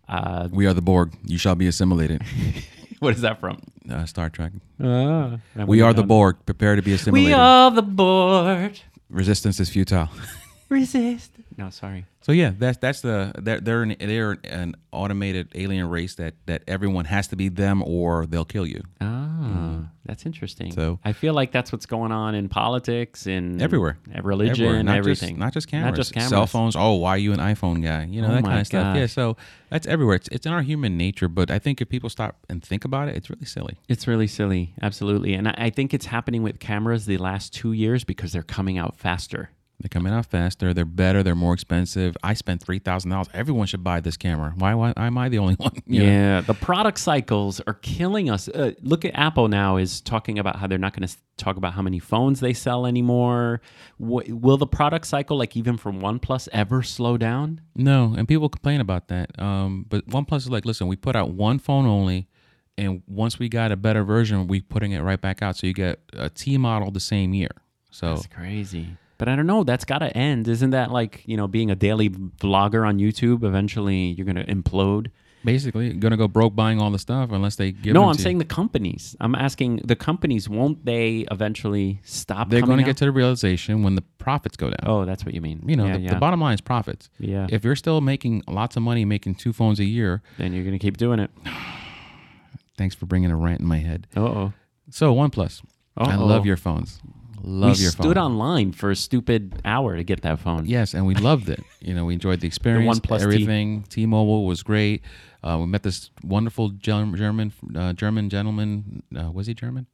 Uh, 0.07 0.49
We 0.51 0.67
are 0.67 0.73
the 0.75 0.81
Borg. 0.83 1.13
You 1.23 1.39
shall 1.39 1.55
be 1.55 1.65
assimilated. 1.65 2.21
what 3.05 3.13
is 3.13 3.21
that 3.21 3.39
from? 3.39 3.61
Uh, 3.89 4.05
Star 4.05 4.29
Trek. 4.31 4.51
Uh, 4.83 5.37
We 5.67 5.81
are 5.81 5.93
the 5.93 6.03
Borg. 6.03 6.37
Prepare 6.47 6.75
to 6.75 6.81
be 6.81 6.93
assimilated. 6.93 7.27
We 7.27 7.33
are 7.33 7.69
the 7.69 7.83
Borg. 7.83 8.79
Resistance 9.09 9.59
is 9.59 9.69
futile. 9.69 10.09
Resist. 10.69 11.31
No, 11.57 11.69
sorry. 11.69 12.05
So 12.21 12.31
yeah, 12.31 12.51
that's 12.57 12.77
that's 12.79 13.01
the 13.01 13.31
they're 13.37 13.59
they're 13.61 13.83
an, 13.83 13.95
they're 13.99 14.37
an 14.43 14.75
automated 14.91 15.49
alien 15.55 15.89
race 15.89 16.15
that 16.15 16.33
that 16.47 16.63
everyone 16.67 17.05
has 17.05 17.27
to 17.29 17.35
be 17.35 17.49
them 17.49 17.81
or 17.83 18.25
they'll 18.25 18.45
kill 18.45 18.65
you. 18.65 18.81
Ah, 18.99 19.89
that's 20.05 20.25
interesting. 20.25 20.71
So- 20.71 20.99
I 21.05 21.13
feel 21.13 21.33
like 21.33 21.51
that's 21.51 21.71
what's 21.71 21.85
going 21.85 22.11
on 22.11 22.35
in 22.35 22.49
politics, 22.49 23.25
and 23.25 23.61
Everywhere. 23.61 23.97
religion, 24.21 24.65
Everywhere. 24.65 24.83
not 24.83 24.97
everything. 24.97 25.29
Just, 25.35 25.39
not 25.39 25.53
just 25.53 25.67
cameras. 25.67 25.91
Not 25.91 25.95
just 25.95 26.13
cameras. 26.13 26.29
Cell 26.29 26.47
phones. 26.47 26.75
Oh, 26.75 26.93
why 26.95 27.11
are 27.11 27.17
you 27.17 27.31
an 27.31 27.39
iPhone 27.39 27.81
guy? 27.83 28.05
You 28.05 28.21
know 28.21 28.29
Oh 28.29 28.33
that 28.35 28.43
kind 28.43 28.59
of 28.59 28.67
stuff. 28.67 28.95
Yeah. 28.97 29.05
So 29.07 29.37
that's 29.69 29.87
everywhere. 29.87 30.15
It's 30.15 30.27
it's 30.29 30.45
in 30.45 30.51
our 30.51 30.61
human 30.61 30.97
nature. 30.97 31.27
But 31.27 31.49
I 31.51 31.59
think 31.59 31.79
if 31.81 31.89
people 31.89 32.09
stop 32.09 32.37
and 32.49 32.63
think 32.63 32.83
about 32.85 33.07
it, 33.07 33.15
it's 33.15 33.29
really 33.29 33.45
silly. 33.45 33.77
It's 33.87 34.07
really 34.07 34.27
silly, 34.27 34.73
absolutely, 34.81 35.33
and 35.35 35.47
I, 35.47 35.55
I 35.57 35.69
think 35.69 35.93
it's 35.93 36.07
happening 36.07 36.43
with 36.43 36.59
cameras 36.59 37.05
the 37.05 37.17
last 37.17 37.53
two 37.53 37.71
years 37.71 38.03
because 38.03 38.33
they're 38.33 38.43
coming 38.43 38.77
out 38.77 38.97
faster. 38.97 39.51
They're 39.85 39.89
coming 40.01 40.13
out 40.13 40.25
faster. 40.25 40.73
They're 40.73 40.83
better. 40.83 41.21
They're 41.21 41.35
more 41.35 41.53
expensive. 41.53 42.17
I 42.23 42.33
spent 42.33 42.63
three 42.63 42.79
thousand 42.79 43.11
dollars. 43.11 43.27
Everyone 43.35 43.67
should 43.67 43.83
buy 43.83 43.99
this 43.99 44.17
camera. 44.17 44.51
Why? 44.57 44.73
Why 44.73 44.93
am 44.97 45.15
I 45.15 45.29
the 45.29 45.37
only 45.37 45.53
one? 45.59 45.73
You 45.85 45.99
know? 45.99 46.05
Yeah, 46.09 46.41
the 46.41 46.55
product 46.55 46.97
cycles 46.97 47.61
are 47.67 47.75
killing 47.75 48.31
us. 48.31 48.47
Uh, 48.49 48.71
look 48.81 49.05
at 49.05 49.11
Apple 49.13 49.47
now 49.47 49.77
is 49.77 50.01
talking 50.01 50.39
about 50.39 50.55
how 50.55 50.65
they're 50.65 50.79
not 50.79 50.95
going 50.97 51.07
to 51.07 51.15
talk 51.37 51.55
about 51.57 51.73
how 51.73 51.83
many 51.83 51.99
phones 51.99 52.39
they 52.39 52.51
sell 52.51 52.87
anymore. 52.87 53.61
Wh- 53.99 54.27
will 54.27 54.57
the 54.57 54.65
product 54.65 55.05
cycle, 55.05 55.37
like 55.37 55.55
even 55.55 55.77
from 55.77 56.01
OnePlus, 56.01 56.47
ever 56.51 56.81
slow 56.81 57.15
down? 57.15 57.61
No, 57.75 58.15
and 58.17 58.27
people 58.27 58.49
complain 58.49 58.81
about 58.81 59.09
that. 59.09 59.39
Um, 59.39 59.85
but 59.87 60.07
OnePlus 60.09 60.37
is 60.37 60.49
like, 60.49 60.65
listen, 60.65 60.87
we 60.87 60.95
put 60.95 61.15
out 61.15 61.29
one 61.29 61.59
phone 61.59 61.85
only, 61.85 62.27
and 62.75 63.03
once 63.05 63.37
we 63.37 63.49
got 63.49 63.71
a 63.71 63.75
better 63.75 64.03
version, 64.03 64.47
we 64.47 64.61
putting 64.61 64.93
it 64.93 65.01
right 65.01 65.21
back 65.21 65.43
out. 65.43 65.57
So 65.57 65.67
you 65.67 65.73
get 65.73 65.99
a 66.13 66.31
T 66.31 66.57
model 66.57 66.89
the 66.89 66.99
same 66.99 67.35
year. 67.35 67.51
So 67.91 68.15
That's 68.15 68.25
crazy. 68.25 68.97
But 69.17 69.29
I 69.29 69.35
don't 69.35 69.47
know. 69.47 69.63
That's 69.63 69.85
got 69.85 69.99
to 69.99 70.15
end. 70.15 70.47
Isn't 70.47 70.71
that 70.71 70.91
like, 70.91 71.23
you 71.25 71.37
know, 71.37 71.47
being 71.47 71.71
a 71.71 71.75
daily 71.75 72.09
vlogger 72.09 72.85
on 72.87 72.97
YouTube? 72.99 73.43
Eventually 73.43 74.07
you're 74.11 74.25
to 74.33 74.45
implode. 74.45 75.07
basically, 75.45 75.93
gonna 75.93 76.17
go 76.17 76.27
broke 76.27 76.55
buying 76.55 76.81
all 76.81 76.89
the 76.91 76.99
stuff 76.99 77.31
unless 77.31 77.55
they 77.55 77.71
give. 77.71 77.93
no, 77.93 78.05
I'm 78.05 78.13
to 78.15 78.19
you. 78.19 78.23
saying 78.23 78.37
the 78.39 78.45
companies. 78.45 79.15
I'm 79.21 79.35
asking 79.35 79.81
the 79.85 79.95
companies, 79.95 80.49
won't 80.49 80.83
they 80.85 81.25
eventually 81.31 82.01
stop 82.03 82.49
they're 82.49 82.61
coming 82.61 82.77
to 82.79 82.83
get 82.83 82.97
to 82.97 83.05
the 83.05 83.11
realization 83.11 83.83
when 83.83 83.93
the 83.95 84.01
profits 84.17 84.57
go 84.57 84.69
down. 84.69 84.79
Oh, 84.85 85.05
that's 85.05 85.23
what 85.23 85.33
you 85.35 85.41
mean. 85.41 85.63
You 85.67 85.75
know, 85.75 85.85
yeah, 85.85 85.93
the, 85.97 85.99
yeah. 85.99 86.13
the 86.15 86.19
bottom 86.19 86.41
line 86.41 86.55
is 86.55 86.61
profits. 86.61 87.09
Yeah. 87.19 87.45
If 87.49 87.63
you're 87.63 87.75
still 87.75 88.01
making 88.01 88.41
lots 88.47 88.75
of 88.75 88.81
money, 88.83 89.05
making 89.05 89.35
two 89.35 89.53
phones 89.53 89.79
a 89.79 89.85
year, 89.85 90.23
then 90.37 90.51
you're 90.51 90.63
to 90.73 90.79
keep 90.79 90.97
doing 90.97 91.19
it. 91.19 91.29
thanks 92.77 92.95
for 92.95 93.05
bringing 93.05 93.31
a 93.31 93.35
rant 93.37 93.61
in 93.61 93.67
my 93.67 93.77
head. 93.77 94.07
Uh-oh. 94.15 94.51
So 94.89 95.13
OnePlus, 95.15 95.61
I 95.95 96.15
Uh-oh. 96.15 96.25
love 96.25 96.45
your 96.45 96.57
phones. 96.57 96.99
Love 97.47 97.77
we 97.77 97.83
your 97.83 97.91
stood 97.91 98.17
online 98.17 98.71
for 98.71 98.89
a 98.89 98.95
stupid 98.95 99.61
hour 99.63 99.95
to 99.95 100.03
get 100.03 100.23
that 100.23 100.39
phone. 100.39 100.65
Yes, 100.65 100.95
and 100.95 101.05
we 101.05 101.13
loved 101.13 101.47
it. 101.47 101.63
You 101.79 101.93
know, 101.93 102.03
we 102.05 102.13
enjoyed 102.15 102.39
the 102.39 102.47
experience. 102.51 102.99
OnePlus 102.99 103.17
T. 103.19 103.23
everything. 103.23 103.83
T-Mobile 103.83 104.47
was 104.47 104.63
great. 104.63 105.03
Uh, 105.43 105.57
we 105.59 105.67
met 105.67 105.83
this 105.83 106.09
wonderful 106.23 106.69
Germ- 106.69 107.15
German 107.15 107.53
uh, 107.75 107.93
German 107.93 108.29
gentleman. 108.31 109.03
Uh, 109.15 109.29
was 109.31 109.45
he 109.45 109.53
German? 109.53 109.85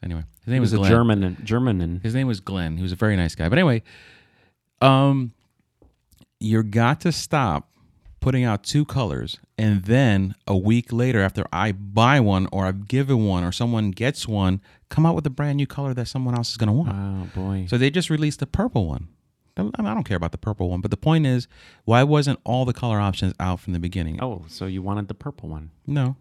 Anyway, 0.00 0.22
his 0.44 0.46
name 0.48 0.54
He 0.54 0.60
was 0.60 0.72
a 0.72 0.76
Glenn. 0.76 0.90
German 0.90 1.24
and 1.24 1.44
German 1.44 1.80
and 1.80 2.02
His 2.02 2.14
name 2.14 2.28
was 2.28 2.38
Glenn. 2.38 2.76
He 2.76 2.82
was 2.82 2.92
a 2.92 2.96
very 2.96 3.16
nice 3.16 3.34
guy. 3.34 3.48
But 3.48 3.58
anyway, 3.58 3.82
um, 4.80 5.32
you 6.38 6.62
got 6.62 7.00
to 7.00 7.10
stop 7.10 7.68
putting 8.22 8.44
out 8.44 8.62
two 8.64 8.84
colors, 8.86 9.38
and 9.58 9.84
then 9.84 10.34
a 10.46 10.56
week 10.56 10.92
later, 10.92 11.20
after 11.20 11.44
I 11.52 11.72
buy 11.72 12.20
one 12.20 12.48
or 12.52 12.64
I've 12.64 12.88
given 12.88 13.26
one 13.26 13.44
or 13.44 13.52
someone 13.52 13.90
gets 13.90 14.26
one, 14.26 14.62
come 14.88 15.04
out 15.04 15.14
with 15.14 15.26
a 15.26 15.30
brand 15.30 15.58
new 15.58 15.66
color 15.66 15.92
that 15.92 16.06
someone 16.06 16.34
else 16.34 16.50
is 16.50 16.56
going 16.56 16.68
to 16.68 16.72
want. 16.72 16.92
oh 16.92 17.40
boy. 17.40 17.66
So 17.68 17.76
they 17.76 17.90
just 17.90 18.08
released 18.08 18.40
the 18.40 18.46
purple 18.46 18.86
one. 18.86 19.08
I 19.54 19.62
mean, 19.62 19.72
I 19.76 19.92
don't 19.92 20.04
care 20.04 20.16
about 20.16 20.32
the 20.32 20.38
purple 20.38 20.70
one, 20.70 20.80
but 20.80 20.90
the 20.90 20.96
point 20.96 21.26
is, 21.26 21.46
why 21.84 22.02
wasn't 22.04 22.40
all 22.44 22.64
the 22.64 22.72
color 22.72 22.98
options 22.98 23.34
out 23.38 23.60
from 23.60 23.74
the 23.74 23.78
beginning? 23.78 24.18
oh, 24.22 24.44
so 24.48 24.64
you 24.64 24.80
wanted 24.80 25.08
the 25.08 25.14
purple 25.14 25.50
one. 25.50 25.70
No, 25.86 26.16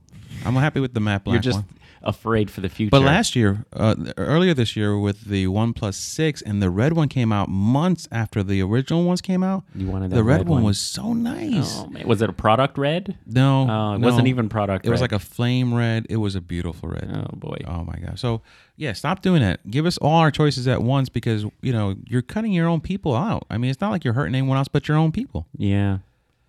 I'm 0.46 0.56
happy 0.56 0.82
with 0.82 0.94
the 0.94 1.00
matte 1.00 1.24
black 1.24 1.36
You're 1.36 1.42
just 1.42 1.60
one. 1.60 1.66
Afraid 2.04 2.50
for 2.50 2.62
the 2.62 2.70
future. 2.70 2.90
But 2.92 3.02
last 3.02 3.36
year, 3.36 3.66
uh, 3.74 3.96
earlier 4.18 4.54
this 4.54 4.76
year, 4.76 4.98
with 4.98 5.26
the 5.26 5.48
One 5.48 5.74
Six, 5.92 6.42
and 6.42 6.62
the 6.62 6.70
red 6.70 6.94
one 6.94 7.08
came 7.08 7.32
out 7.32 7.50
months 7.50 8.08
after 8.12 8.44
the 8.44 8.62
original 8.62 9.04
ones 9.04 9.22
came 9.22 9.44
out. 9.44 9.64
You 9.76 9.88
wanted 9.88 10.12
the 10.12 10.24
red, 10.24 10.40
red 10.40 10.48
one 10.48 10.58
one. 10.58 10.64
was 10.64 10.80
so 10.80 11.14
nice. 11.14 11.80
Oh, 11.80 11.88
man. 11.88 12.08
Was 12.08 12.22
it 12.22 12.30
a 12.30 12.34
product 12.34 12.78
red? 12.78 13.18
No, 13.26 13.68
Oh, 13.70 13.94
it 13.94 14.00
no. 14.00 14.08
wasn't 14.08 14.28
even 14.28 14.50
product 14.50 14.86
It 14.86 14.90
was 14.90 15.02
like 15.02 15.12
a 15.12 15.20
flame 15.20 15.74
red. 15.74 16.06
It 16.10 16.18
was 16.18 16.36
a 16.36 16.42
beautiful 16.42 16.90
red. 16.90 17.10
Oh 17.14 17.36
boy. 17.36 17.58
Oh 17.68 17.84
my 17.84 17.98
god! 18.06 18.20
So 18.20 18.42
yeah, 18.78 18.94
stop 18.94 19.22
doing 19.22 19.42
that. 19.42 19.70
Give 19.70 19.86
us 19.86 19.98
all 19.98 20.18
our 20.20 20.32
choices 20.32 20.68
at 20.68 20.82
once 20.82 21.10
because 21.10 21.46
you 21.62 21.72
know 21.74 21.96
you're 22.08 22.22
cutting 22.22 22.52
your 22.54 22.68
own 22.68 22.82
people 22.82 23.16
out. 23.16 23.46
I 23.50 23.58
mean, 23.58 23.70
it's 23.72 23.82
not 23.82 23.92
like 23.92 24.04
you're 24.04 24.14
hurting 24.14 24.36
anyone 24.36 24.58
else 24.58 24.68
but 24.68 24.88
your 24.88 24.98
own 24.98 25.12
people. 25.12 25.48
Yeah. 25.58 26.00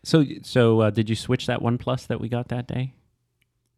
So 0.05 0.25
so 0.43 0.81
uh, 0.81 0.91
did 0.91 1.09
you 1.09 1.15
switch 1.17 1.47
that 1.47 1.63
one 1.63 1.79
plus 1.79 2.07
that 2.07 2.21
we 2.21 2.29
got 2.29 2.49
that 2.49 2.67
day? 2.67 2.95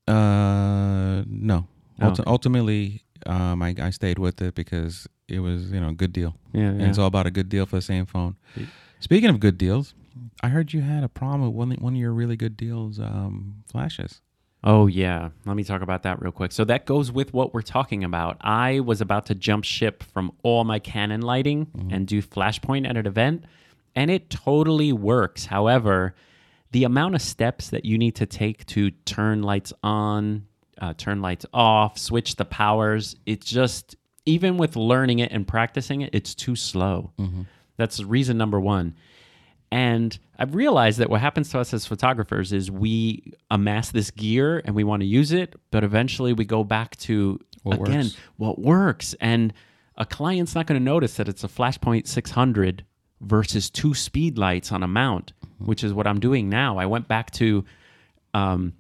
Uh, 0.07 1.23
no. 1.27 1.67
Oh, 2.01 2.07
Ulti- 2.07 2.13
okay. 2.21 2.23
Ultimately, 2.27 3.03
um, 3.27 3.63
I, 3.63 3.75
I 3.81 3.91
stayed 3.91 4.19
with 4.19 4.41
it 4.43 4.55
because 4.55 5.07
it 5.29 5.41
was 5.41 5.71
you 5.71 5.81
know 5.81 5.89
a 5.89 5.95
good 5.95 6.13
deal, 6.13 6.35
Yeah. 6.53 6.63
and 6.69 6.81
yeah. 6.81 6.89
it's 6.89 6.99
all 6.99 7.07
about 7.07 7.27
a 7.27 7.31
good 7.31 7.49
deal 7.49 7.67
for 7.67 7.77
the 7.77 7.83
same 7.83 8.05
phone. 8.07 8.37
Speaking 9.01 9.31
of 9.31 9.41
good 9.41 9.57
deals, 9.59 9.95
I 10.43 10.49
heard 10.49 10.73
you 10.73 10.81
had 10.83 11.05
a 11.05 11.09
problem 11.09 11.43
with 11.43 11.55
one, 11.55 11.71
one 11.81 11.95
of 11.95 11.99
your 12.01 12.13
really 12.13 12.37
good 12.37 12.57
deals, 12.57 12.99
um, 12.99 13.63
flashes. 13.71 14.21
Oh, 14.67 14.87
yeah. 14.87 15.29
Let 15.45 15.57
me 15.57 15.65
talk 15.65 15.83
about 15.83 16.05
that 16.05 16.23
real 16.23 16.33
quick. 16.33 16.51
So, 16.53 16.65
that 16.65 16.87
goes 16.87 17.13
with 17.13 17.35
what 17.35 17.53
we're 17.53 17.61
talking 17.61 18.03
about. 18.03 18.39
I 18.41 18.81
was 18.81 19.03
about 19.03 19.27
to 19.27 19.35
jump 19.35 19.65
ship 19.65 20.03
from 20.03 20.33
all 20.43 20.65
my 20.65 20.79
Canon 20.79 21.21
lighting 21.21 21.67
and 21.91 22.07
do 22.07 22.23
Flashpoint 22.23 22.89
at 22.89 22.97
an 22.97 23.07
event, 23.07 23.45
and 23.95 24.11
it 24.11 24.31
totally 24.31 24.91
works. 24.93 25.45
However, 25.47 26.15
the 26.75 26.83
amount 26.85 27.15
of 27.15 27.23
steps 27.23 27.71
that 27.71 27.85
you 27.85 27.97
need 27.97 28.17
to 28.17 28.27
take 28.27 28.67
to 28.67 28.91
turn 29.07 29.43
lights 29.43 29.73
on, 29.85 30.45
uh, 30.81 30.93
turn 30.99 31.23
lights 31.23 31.47
off, 31.55 31.97
switch 31.97 32.35
the 32.35 32.45
powers, 32.45 33.15
it's 33.27 33.47
just, 33.47 33.95
even 34.27 34.57
with 34.57 34.75
learning 34.75 35.21
it 35.21 35.31
and 35.31 35.47
practicing 35.47 36.01
it, 36.01 36.11
it's 36.13 36.35
too 36.35 36.57
slow. 36.57 37.13
That's 37.77 38.03
reason 38.03 38.37
number 38.39 38.59
one. 38.59 38.97
And 39.71 40.19
I've 40.37 40.55
realized 40.57 40.99
that 40.99 41.11
what 41.11 41.21
happens 41.21 41.49
to 41.51 41.61
us 41.61 41.73
as 41.73 41.87
photographers 41.87 42.53
is 42.53 42.71
we 42.73 43.33
amass 43.53 43.91
this 43.93 44.11
gear 44.11 44.61
and 44.65 44.75
we 44.75 44.83
want 44.83 45.03
to 45.03 45.07
use 45.07 45.31
it, 45.31 45.55
but 45.71 45.85
eventually 45.85 46.33
we 46.33 46.45
go 46.45 46.65
back 46.65 46.97
to 46.99 47.39
What 47.63 47.81
again 47.83 47.99
works. 48.07 48.17
what 48.37 48.59
works. 48.59 49.15
And 49.21 49.53
a 49.97 50.05
client's 50.05 50.55
not 50.57 50.67
going 50.67 50.81
to 50.81 50.85
notice 50.85 51.15
that 51.19 51.29
it's 51.29 51.45
a 51.45 51.49
Flashpoint 51.49 52.09
600 52.09 52.85
versus 53.21 53.71
two 53.71 53.95
speed 53.95 54.39
lights 54.39 54.73
on 54.73 54.83
a 54.83 54.89
mount, 54.89 55.33
which 55.59 55.85
is 55.85 55.93
what 55.93 56.07
I'm 56.07 56.21
doing 56.21 56.49
now. 56.49 56.79
I 56.79 56.87
went 56.87 57.09
back 57.09 57.31
to 57.33 57.65
um, 58.33 58.73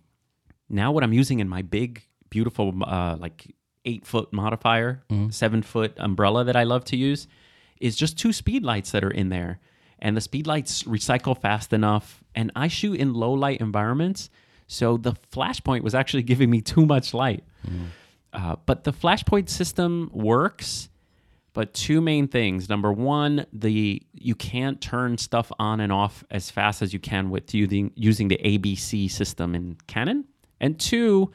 now 0.69 0.93
what 0.93 1.04
I'm 1.04 1.12
using 1.12 1.40
in 1.40 1.49
my 1.49 1.62
big, 1.62 2.02
beautiful, 2.31 2.75
uh, 2.85 3.16
like 3.19 3.54
eight 3.85 4.07
foot 4.07 4.33
modifier, 4.33 5.02
seven 5.31 5.62
foot 5.62 5.93
umbrella 5.99 6.45
that 6.45 6.57
I 6.57 6.64
love 6.64 6.85
to 6.87 6.97
use, 6.97 7.28
is 7.81 7.97
just 7.97 8.19
two 8.19 8.33
speed 8.33 8.62
lights 8.64 8.90
that 8.93 9.04
are 9.04 9.11
in 9.11 9.28
there. 9.28 9.61
And 9.99 10.16
the 10.16 10.21
speed 10.21 10.47
lights 10.47 10.83
recycle 10.85 11.38
fast 11.40 11.73
enough. 11.73 12.23
And 12.35 12.50
I 12.57 12.69
shoot 12.69 12.99
in 12.99 13.14
low 13.14 13.33
light 13.33 13.61
environments. 13.61 14.31
So 14.66 14.97
the 14.97 15.12
flashpoint 15.33 15.83
was 15.83 15.95
actually 15.95 16.23
giving 16.33 16.50
me 16.50 16.61
too 16.61 16.85
much 16.87 17.14
light. 17.14 17.45
Uh, 18.33 18.57
but 18.66 18.85
the 18.85 18.93
flashpoint 18.93 19.49
system 19.49 20.11
works 20.12 20.88
but 21.54 21.73
two 21.73 22.00
main 22.00 22.28
things. 22.28 22.68
Number 22.68 22.92
one 22.92 23.46
the 23.52 24.02
you 24.12 24.34
can't 24.34 24.80
turn 24.80 25.16
stuff 25.16 25.50
on 25.58 25.80
and 25.80 25.90
off 25.90 26.23
as 26.30 26.50
fast 26.50 26.82
as 26.82 26.92
you 26.92 26.99
can 26.99 27.30
with 27.30 27.54
using 27.54 27.90
using 27.94 28.28
the 28.28 28.38
abc 28.44 29.11
system 29.11 29.54
in 29.54 29.78
canon. 29.87 30.26
And 30.61 30.78
two 30.78 31.32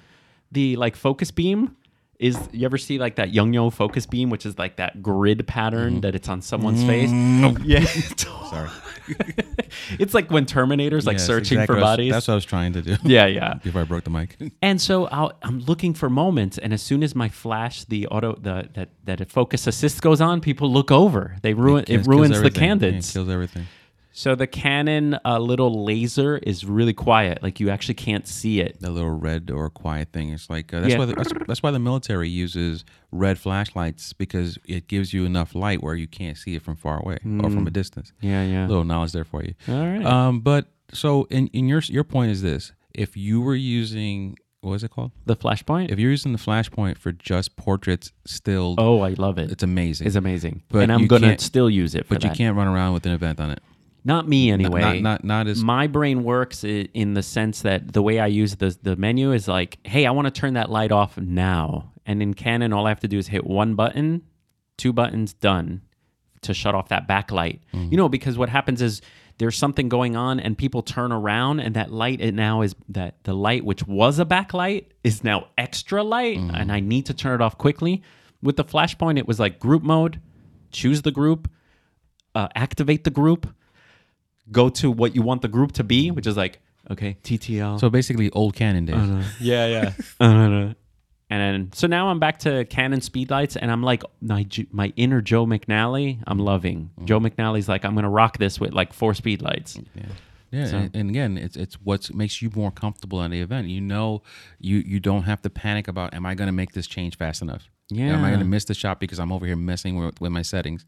the 0.51 0.75
like 0.75 0.95
focus 0.95 1.31
beam 1.31 1.75
is 2.19 2.37
you 2.51 2.65
ever 2.65 2.77
see 2.77 2.99
like 2.99 3.15
that 3.15 3.33
young 3.33 3.53
yo 3.53 3.69
focus 3.69 4.05
beam 4.05 4.29
which 4.29 4.45
is 4.45 4.57
like 4.59 4.75
that 4.75 5.01
grid 5.01 5.47
pattern 5.47 5.93
mm-hmm. 5.93 6.01
that 6.01 6.15
it's 6.15 6.27
on 6.27 6.41
someone's 6.41 6.83
face 6.83 7.09
mm, 7.09 7.59
yeah 7.63 7.85
Sorry. 8.49 8.69
it's 9.99 10.13
like 10.13 10.29
when 10.29 10.45
terminator's 10.45 11.05
like 11.05 11.15
Yes, 11.15 11.25
searching 11.25 11.57
exactly 11.59 11.75
for 11.75 11.81
bodies 11.81 12.11
That's 12.11 12.27
what 12.27 12.33
I 12.33 12.35
was 12.35 12.45
trying 12.45 12.73
to 12.73 12.81
do. 12.81 12.95
yeah 13.03 13.25
yeah 13.25 13.55
Before 13.55 13.81
I 13.81 13.83
broke 13.83 14.03
the 14.03 14.09
mic. 14.09 14.35
and 14.61 14.81
so 14.81 15.05
I'll, 15.07 15.31
I'm 15.43 15.59
looking 15.61 15.93
for 15.93 16.09
moments, 16.09 16.57
and 16.57 16.73
as 16.73 16.81
soon 16.81 17.03
as 17.03 17.15
my 17.15 17.29
flash, 17.29 17.83
the 17.85 18.07
auto, 18.07 18.35
the 18.35 18.69
that 18.73 18.89
that 19.05 19.31
focus 19.31 19.67
assist 19.67 20.01
goes 20.01 20.21
on, 20.21 20.41
people 20.41 20.71
look 20.71 20.91
over. 20.91 21.35
They 21.41 21.53
ruin 21.53 21.83
it, 21.83 21.87
Kills- 21.87 21.97
kills 22.05 22.07
ruins 22.07 22.29
the 22.31 22.37
everything. 22.37 22.69
Yeah, 22.93 22.99
it 22.99 23.13
kills 23.13 23.29
everything. 23.29 23.67
So 24.19 24.35
the 24.35 24.47
Canon 24.47 25.17
uh, 25.23 25.39
little 25.39 25.85
laser 25.85 26.39
is 26.39 26.65
really 26.65 26.91
quiet, 26.91 27.41
like 27.41 27.61
you 27.61 27.69
actually 27.69 27.93
can't 27.93 28.27
see 28.27 28.59
it. 28.59 28.77
That 28.81 28.91
little 28.91 29.11
red 29.11 29.49
or 29.49 29.69
quiet 29.69 30.11
thing. 30.11 30.33
It's 30.33 30.49
like 30.49 30.73
uh, 30.73 30.81
that's 30.81 30.91
Yeah. 30.91 30.99
why 30.99 31.05
the, 31.05 31.13
that's, 31.13 31.31
that's 31.47 31.63
why 31.63 31.71
the 31.71 31.79
military 31.79 32.27
uses 32.27 32.83
red 33.13 33.39
flashlights 33.39 34.11
because 34.11 34.57
it 34.65 34.89
gives 34.89 35.13
you 35.13 35.23
enough 35.23 35.55
light 35.55 35.81
where 35.81 35.95
you 35.95 36.05
can't 36.05 36.35
see 36.37 36.53
it 36.55 36.61
from 36.63 36.75
far 36.75 36.99
away 36.99 37.19
or 37.41 37.49
from 37.49 37.65
a 37.65 37.71
distance. 37.71 38.11
Yeah, 38.19 38.43
yeah. 38.43 38.67
little 38.67 38.83
knowledge 38.83 39.13
there 39.13 39.23
for 39.23 39.41
you. 39.41 39.53
All 39.69 39.87
right. 39.87 40.05
Um, 40.05 40.41
but 40.41 40.65
so 40.91 41.23
in, 41.29 41.47
in 41.53 41.69
your 41.69 41.79
your 41.85 42.03
point 42.03 42.31
is 42.31 42.41
this: 42.41 42.73
if 42.93 43.15
you 43.15 43.39
were 43.39 43.55
using 43.55 44.35
what 44.59 44.73
is 44.73 44.83
it 44.83 44.91
called? 44.91 45.11
the 45.25 45.37
flashpoint. 45.37 45.91
If 45.91 45.97
you're 45.97 46.11
using 46.11 46.33
the 46.33 46.39
flashpoint 46.39 46.97
for 46.97 47.13
just 47.13 47.55
portraits, 47.55 48.11
still, 48.25 48.75
oh, 48.77 48.99
I 48.99 49.11
love 49.13 49.37
it. 49.37 49.49
it's 49.49 49.63
amazing. 49.63 50.07
It's 50.07 50.17
amazing, 50.17 50.63
But 50.67 50.79
and 50.83 50.91
I'm 50.91 51.07
gonna 51.07 51.39
still 51.39 51.69
use 51.69 51.95
it. 51.95 52.05
For 52.05 52.15
but 52.15 52.25
you 52.25 52.31
can't 52.31 52.57
run 52.57 52.67
around 52.67 52.91
with 52.95 53.05
an 53.05 53.13
event 53.13 53.39
on 53.39 53.51
it. 53.51 53.61
Not 54.09 54.27
me 54.27 54.49
anyway. 54.51 54.81
Not 54.81 55.01
not 55.01 55.23
not 55.23 55.47
as 55.47 55.63
my 55.63 55.85
brain 55.85 56.23
works 56.23 56.63
in 56.63 57.13
the 57.13 57.21
sense 57.21 57.61
that 57.61 57.93
the 57.93 58.01
way 58.01 58.19
I 58.19 58.25
use 58.25 58.55
the 58.55 58.75
the 58.81 58.95
menu 58.95 59.31
is 59.33 59.47
like, 59.47 59.77
hey, 59.83 60.07
I 60.07 60.11
want 60.11 60.25
to 60.25 60.31
turn 60.31 60.55
that 60.55 60.71
light 60.71 60.91
off 60.91 61.15
now. 61.17 61.93
And 62.07 62.21
in 62.23 62.33
Canon, 62.33 62.73
all 62.73 62.87
I 62.87 62.89
have 62.89 63.01
to 63.01 63.07
do 63.07 63.19
is 63.19 63.27
hit 63.27 63.45
one 63.45 63.75
button, 63.75 64.23
two 64.77 64.91
buttons, 64.93 65.33
done, 65.33 65.81
to 66.41 66.55
shut 66.55 66.73
off 66.73 66.89
that 66.89 67.07
backlight. 67.07 67.59
You 67.91 67.97
know, 67.97 68.09
because 68.09 68.35
what 68.35 68.49
happens 68.49 68.81
is 68.81 69.01
there's 69.37 69.55
something 69.55 69.89
going 69.89 70.15
on, 70.15 70.39
and 70.39 70.57
people 70.57 70.81
turn 70.81 71.11
around, 71.11 71.59
and 71.59 71.75
that 71.75 71.91
light 71.91 72.19
it 72.19 72.33
now 72.33 72.61
is 72.63 72.75
that 72.89 73.23
the 73.25 73.35
light 73.35 73.63
which 73.63 73.85
was 73.87 74.17
a 74.17 74.25
backlight 74.25 74.85
is 75.03 75.23
now 75.23 75.47
extra 75.55 76.01
light, 76.03 76.37
and 76.55 76.71
I 76.71 76.79
need 76.79 77.05
to 77.05 77.13
turn 77.13 77.39
it 77.39 77.43
off 77.43 77.59
quickly. 77.59 78.01
With 78.41 78.55
the 78.57 78.65
flashpoint, 78.65 79.19
it 79.19 79.27
was 79.27 79.39
like 79.39 79.59
group 79.59 79.83
mode, 79.83 80.19
choose 80.71 81.03
the 81.03 81.11
group, 81.11 81.47
uh, 82.33 82.47
activate 82.55 83.03
the 83.03 83.11
group, 83.11 83.47
go 84.51 84.69
to 84.69 84.91
what 84.91 85.15
you 85.15 85.21
want 85.21 85.41
the 85.41 85.47
group 85.47 85.73
to 85.73 85.83
be, 85.83 86.11
which 86.11 86.27
is 86.27 86.37
like 86.37 86.59
okay, 86.89 87.17
TTL. 87.23 87.79
so 87.79 87.89
basically 87.89 88.29
old 88.31 88.55
Canon 88.55 88.85
days. 88.85 88.95
Uh-huh. 88.95 89.23
yeah, 89.39 89.65
yeah. 89.67 89.93
Uh-huh. 90.19 90.73
and 91.29 91.41
then 91.41 91.71
so 91.73 91.87
now 91.87 92.09
I'm 92.09 92.19
back 92.19 92.39
to 92.39 92.65
Canon 92.65 92.99
speedlights, 92.99 93.57
and 93.59 93.71
I'm 93.71 93.83
like 93.83 94.03
my 94.21 94.45
my 94.71 94.93
inner 94.95 95.21
Joe 95.21 95.45
McNally. 95.45 96.21
I'm 96.27 96.39
loving 96.39 96.89
mm-hmm. 96.95 97.05
Joe 97.05 97.19
McNally's 97.19 97.69
like 97.69 97.85
I'm 97.85 97.95
gonna 97.95 98.09
rock 98.09 98.37
this 98.37 98.59
with 98.59 98.73
like 98.73 98.93
four 98.93 99.13
speedlights. 99.13 99.83
Yeah. 99.95 100.03
Yeah, 100.51 100.65
So- 100.65 100.77
and, 100.77 100.95
and 100.95 101.09
again, 101.09 101.37
it's 101.37 101.55
it's 101.55 101.75
what 101.75 102.13
makes 102.13 102.41
you 102.41 102.49
more 102.55 102.71
comfortable 102.71 103.21
at 103.21 103.31
the 103.31 103.41
event. 103.41 103.67
You 103.67 103.81
know, 103.81 104.23
you 104.59 104.77
you 104.77 104.99
don't 104.99 105.23
have 105.23 105.41
to 105.43 105.49
panic 105.49 105.87
about, 105.87 106.13
am 106.13 106.25
I 106.25 106.35
going 106.35 106.47
to 106.47 106.53
make 106.53 106.73
this 106.73 106.87
change 106.87 107.17
fast 107.17 107.41
enough? 107.41 107.69
Yeah. 107.89 108.13
Am 108.13 108.23
I 108.23 108.29
going 108.29 108.39
to 108.39 108.45
miss 108.45 108.65
the 108.65 108.73
shot 108.73 108.99
because 108.99 109.19
I'm 109.19 109.31
over 109.31 109.45
here 109.45 109.55
messing 109.55 109.95
with, 109.95 110.19
with 110.21 110.31
my 110.31 110.41
settings? 110.41 110.85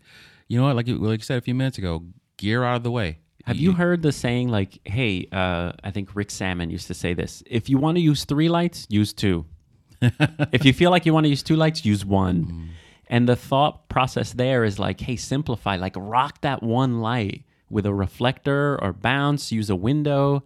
You 0.48 0.60
know 0.60 0.66
what? 0.68 0.76
Like 0.76 0.88
you, 0.88 0.98
like 0.98 1.20
you 1.20 1.24
said 1.24 1.38
a 1.38 1.42
few 1.42 1.56
minutes 1.56 1.78
ago, 1.78 2.04
gear 2.38 2.64
out 2.64 2.78
of 2.78 2.84
the 2.84 2.92
way. 2.92 3.20
Have 3.46 3.58
you 3.58 3.74
heard 3.74 4.02
the 4.02 4.12
saying 4.12 4.50
like, 4.50 4.80
"Hey, 4.86 5.28
uh, 5.32 5.72
I 5.84 5.92
think 5.92 6.16
Rick 6.16 6.32
Salmon 6.32 6.70
used 6.70 6.88
to 6.88 6.94
say 6.94 7.14
this: 7.14 7.44
If 7.46 7.70
you 7.70 7.78
want 7.78 7.98
to 7.98 8.02
use 8.02 8.26
three 8.26 8.50
lights, 8.50 8.86
use 8.90 9.14
two. 9.14 9.46
if 10.02 10.66
you 10.66 10.74
feel 10.74 10.92
like 10.92 11.06
you 11.06 11.14
want 11.14 11.26
to 11.26 11.30
use 11.30 11.44
two 11.44 11.56
lights, 11.56 11.86
use 11.86 12.06
one." 12.06 12.70
And 13.08 13.28
the 13.28 13.36
thought 13.36 13.90
process 13.90 14.34
there 14.34 14.64
is 14.64 14.80
like, 14.80 15.02
"Hey, 15.02 15.16
simplify. 15.16 15.76
Like, 15.76 15.96
rock 15.98 16.42
that 16.42 16.64
one 16.64 17.02
light 17.02 17.44
with 17.70 17.86
a 17.86 17.94
reflector 17.94 18.82
or 18.82 18.94
bounce. 18.94 19.52
Use 19.52 19.70
a 19.70 19.76
window." 19.76 20.44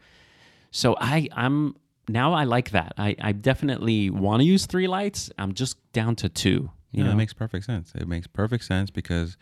So 0.71 0.95
I, 0.99 1.29
I'm 1.34 1.75
now 2.10 2.34
I 2.34 2.43
like 2.43 2.71
that. 2.71 2.93
I, 2.97 3.15
I 3.21 3.31
definitely 3.31 4.10
want 4.10 4.41
to 4.41 4.45
use 4.45 4.65
three 4.65 4.88
lights. 4.88 5.31
I'm 5.38 5.53
just 5.53 5.77
down 5.93 6.15
to 6.17 6.29
two. 6.29 6.69
You 6.91 7.01
Yeah, 7.01 7.03
know, 7.05 7.12
it 7.12 7.15
makes 7.15 7.34
perfect 7.34 7.65
sense. 7.65 7.93
It 7.95 8.08
makes 8.08 8.27
perfect 8.27 8.63
sense 8.65 8.89
because, 8.91 9.38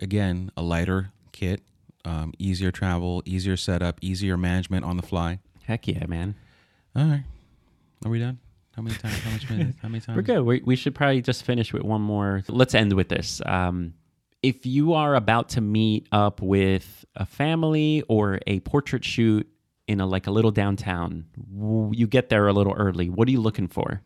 again, 0.00 0.50
a 0.56 0.62
lighter 0.62 1.12
kit, 1.32 1.62
um, 2.04 2.32
easier 2.38 2.70
travel, 2.70 3.22
easier 3.24 3.56
setup, 3.56 3.98
easier 4.00 4.36
management 4.36 4.84
on 4.84 4.96
the 4.96 5.02
fly. 5.02 5.40
heck 5.64 5.86
yeah, 5.88 6.06
man. 6.06 6.34
All 6.96 7.04
right, 7.04 7.24
are 8.04 8.10
we 8.10 8.18
done? 8.18 8.38
How 8.76 8.82
many 8.82 8.96
times? 8.96 9.18
How 9.20 9.30
much 9.30 9.50
minutes? 9.50 9.78
How 9.82 9.88
many 9.88 10.00
times? 10.04 10.16
We're 10.16 10.22
good. 10.22 10.42
We, 10.42 10.62
we 10.64 10.76
should 10.76 10.94
probably 10.94 11.20
just 11.22 11.44
finish 11.44 11.72
with 11.72 11.82
one 11.82 12.00
more. 12.00 12.42
Let's 12.48 12.74
end 12.74 12.92
with 12.94 13.08
this. 13.08 13.42
Um, 13.44 13.94
if 14.42 14.64
you 14.64 14.94
are 14.94 15.14
about 15.16 15.50
to 15.50 15.60
meet 15.60 16.08
up 16.12 16.40
with 16.40 17.04
a 17.14 17.26
family 17.26 18.02
or 18.08 18.38
a 18.46 18.60
portrait 18.60 19.04
shoot 19.04 19.46
in 19.86 20.00
a 20.00 20.06
like 20.06 20.26
a 20.26 20.30
little 20.30 20.50
downtown, 20.52 21.26
w- 21.52 21.92
you 21.94 22.06
get 22.06 22.28
there 22.30 22.46
a 22.48 22.52
little 22.52 22.72
early. 22.72 23.10
What 23.10 23.28
are 23.28 23.30
you 23.32 23.40
looking 23.40 23.68
for? 23.68 24.00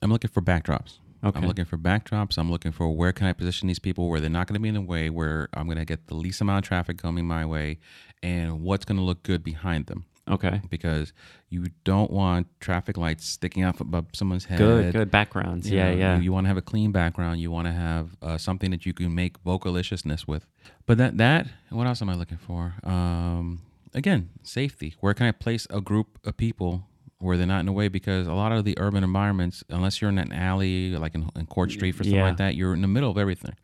I'm 0.00 0.10
looking 0.10 0.30
for 0.30 0.40
backdrops. 0.40 0.98
Okay. 1.26 1.38
I'm 1.40 1.46
looking 1.46 1.64
for 1.64 1.76
backdrops. 1.78 2.38
I'm 2.38 2.50
looking 2.50 2.72
for 2.72 2.88
where 2.90 3.12
can 3.12 3.26
I 3.26 3.32
position 3.32 3.68
these 3.68 3.78
people 3.78 4.08
where 4.08 4.20
they're 4.20 4.30
not 4.30 4.46
going 4.46 4.54
to 4.54 4.60
be 4.60 4.68
in 4.68 4.74
the 4.74 4.80
way, 4.80 5.10
where 5.10 5.48
I'm 5.54 5.66
going 5.66 5.78
to 5.78 5.84
get 5.84 6.06
the 6.06 6.14
least 6.14 6.40
amount 6.40 6.64
of 6.64 6.68
traffic 6.68 6.98
coming 6.98 7.26
my 7.26 7.44
way, 7.44 7.78
and 8.22 8.62
what's 8.62 8.84
going 8.84 8.98
to 8.98 9.02
look 9.04 9.22
good 9.22 9.42
behind 9.42 9.86
them. 9.86 10.04
Okay. 10.28 10.60
Because 10.68 11.12
you 11.50 11.66
don't 11.84 12.10
want 12.10 12.48
traffic 12.60 12.96
lights 12.96 13.24
sticking 13.26 13.62
out 13.62 13.80
above 13.80 14.06
someone's 14.12 14.44
head. 14.44 14.58
Good. 14.58 14.92
Good 14.92 15.10
backgrounds. 15.10 15.70
You 15.70 15.76
Yeah. 15.78 15.90
know, 15.90 15.96
yeah. 15.96 16.18
You, 16.18 16.32
want 16.32 16.44
to 16.46 16.48
have 16.48 16.56
a 16.56 16.62
clean 16.62 16.90
background. 16.90 17.40
You 17.40 17.50
want 17.52 17.66
to 17.68 17.72
have 17.72 18.16
uh, 18.20 18.36
something 18.36 18.70
that 18.72 18.84
you 18.84 18.92
can 18.92 19.14
make 19.14 19.42
bokehliciousness 19.44 20.26
with. 20.26 20.46
But 20.84 20.98
that 20.98 21.16
that 21.18 21.46
what 21.70 21.86
else 21.86 22.02
am 22.02 22.08
I 22.08 22.14
looking 22.14 22.38
for? 22.38 22.74
Um, 22.82 23.62
again, 23.94 24.30
safety. 24.42 24.96
Where 25.00 25.14
can 25.14 25.26
I 25.26 25.32
place 25.32 25.66
a 25.70 25.80
group 25.80 26.18
of 26.24 26.36
people 26.36 26.84
where 27.18 27.36
they're 27.36 27.46
not 27.46 27.60
in 27.60 27.66
the 27.66 27.72
way? 27.72 27.88
Because 27.88 28.26
a 28.26 28.32
lot 28.34 28.52
of 28.52 28.64
the 28.64 28.74
urban 28.78 29.02
environments, 29.04 29.64
unless 29.70 30.00
you're 30.00 30.10
in 30.10 30.18
an 30.18 30.32
alley 30.32 30.96
like 30.96 31.14
in, 31.14 31.28
in 31.36 31.46
Court 31.46 31.70
Street 31.70 31.92
for 31.92 32.04
something 32.04 32.16
Yeah. 32.18 32.24
like 32.28 32.36
that, 32.38 32.54
you're 32.54 32.74
in 32.74 32.82
the 32.82 32.88
middle 32.88 33.10
of 33.10 33.18
everything. 33.18 33.54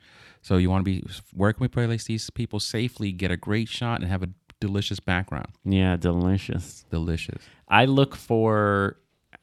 So 0.40 0.56
you 0.56 0.70
want 0.70 0.84
to 0.84 0.90
be 0.90 1.04
where 1.34 1.52
can 1.52 1.60
we 1.62 1.68
place 1.68 2.04
these 2.04 2.28
people 2.30 2.58
safely, 2.60 3.12
get 3.12 3.30
a 3.30 3.36
great 3.36 3.68
shot, 3.68 4.00
and 4.00 4.10
have 4.10 4.22
a 4.22 4.28
delicious 4.60 5.00
background. 5.00 5.48
yeah. 5.64 5.96
Delicious. 5.96 6.84
Delicious. 6.90 7.42
I 7.68 7.84
look 7.86 8.14
for 8.16 8.96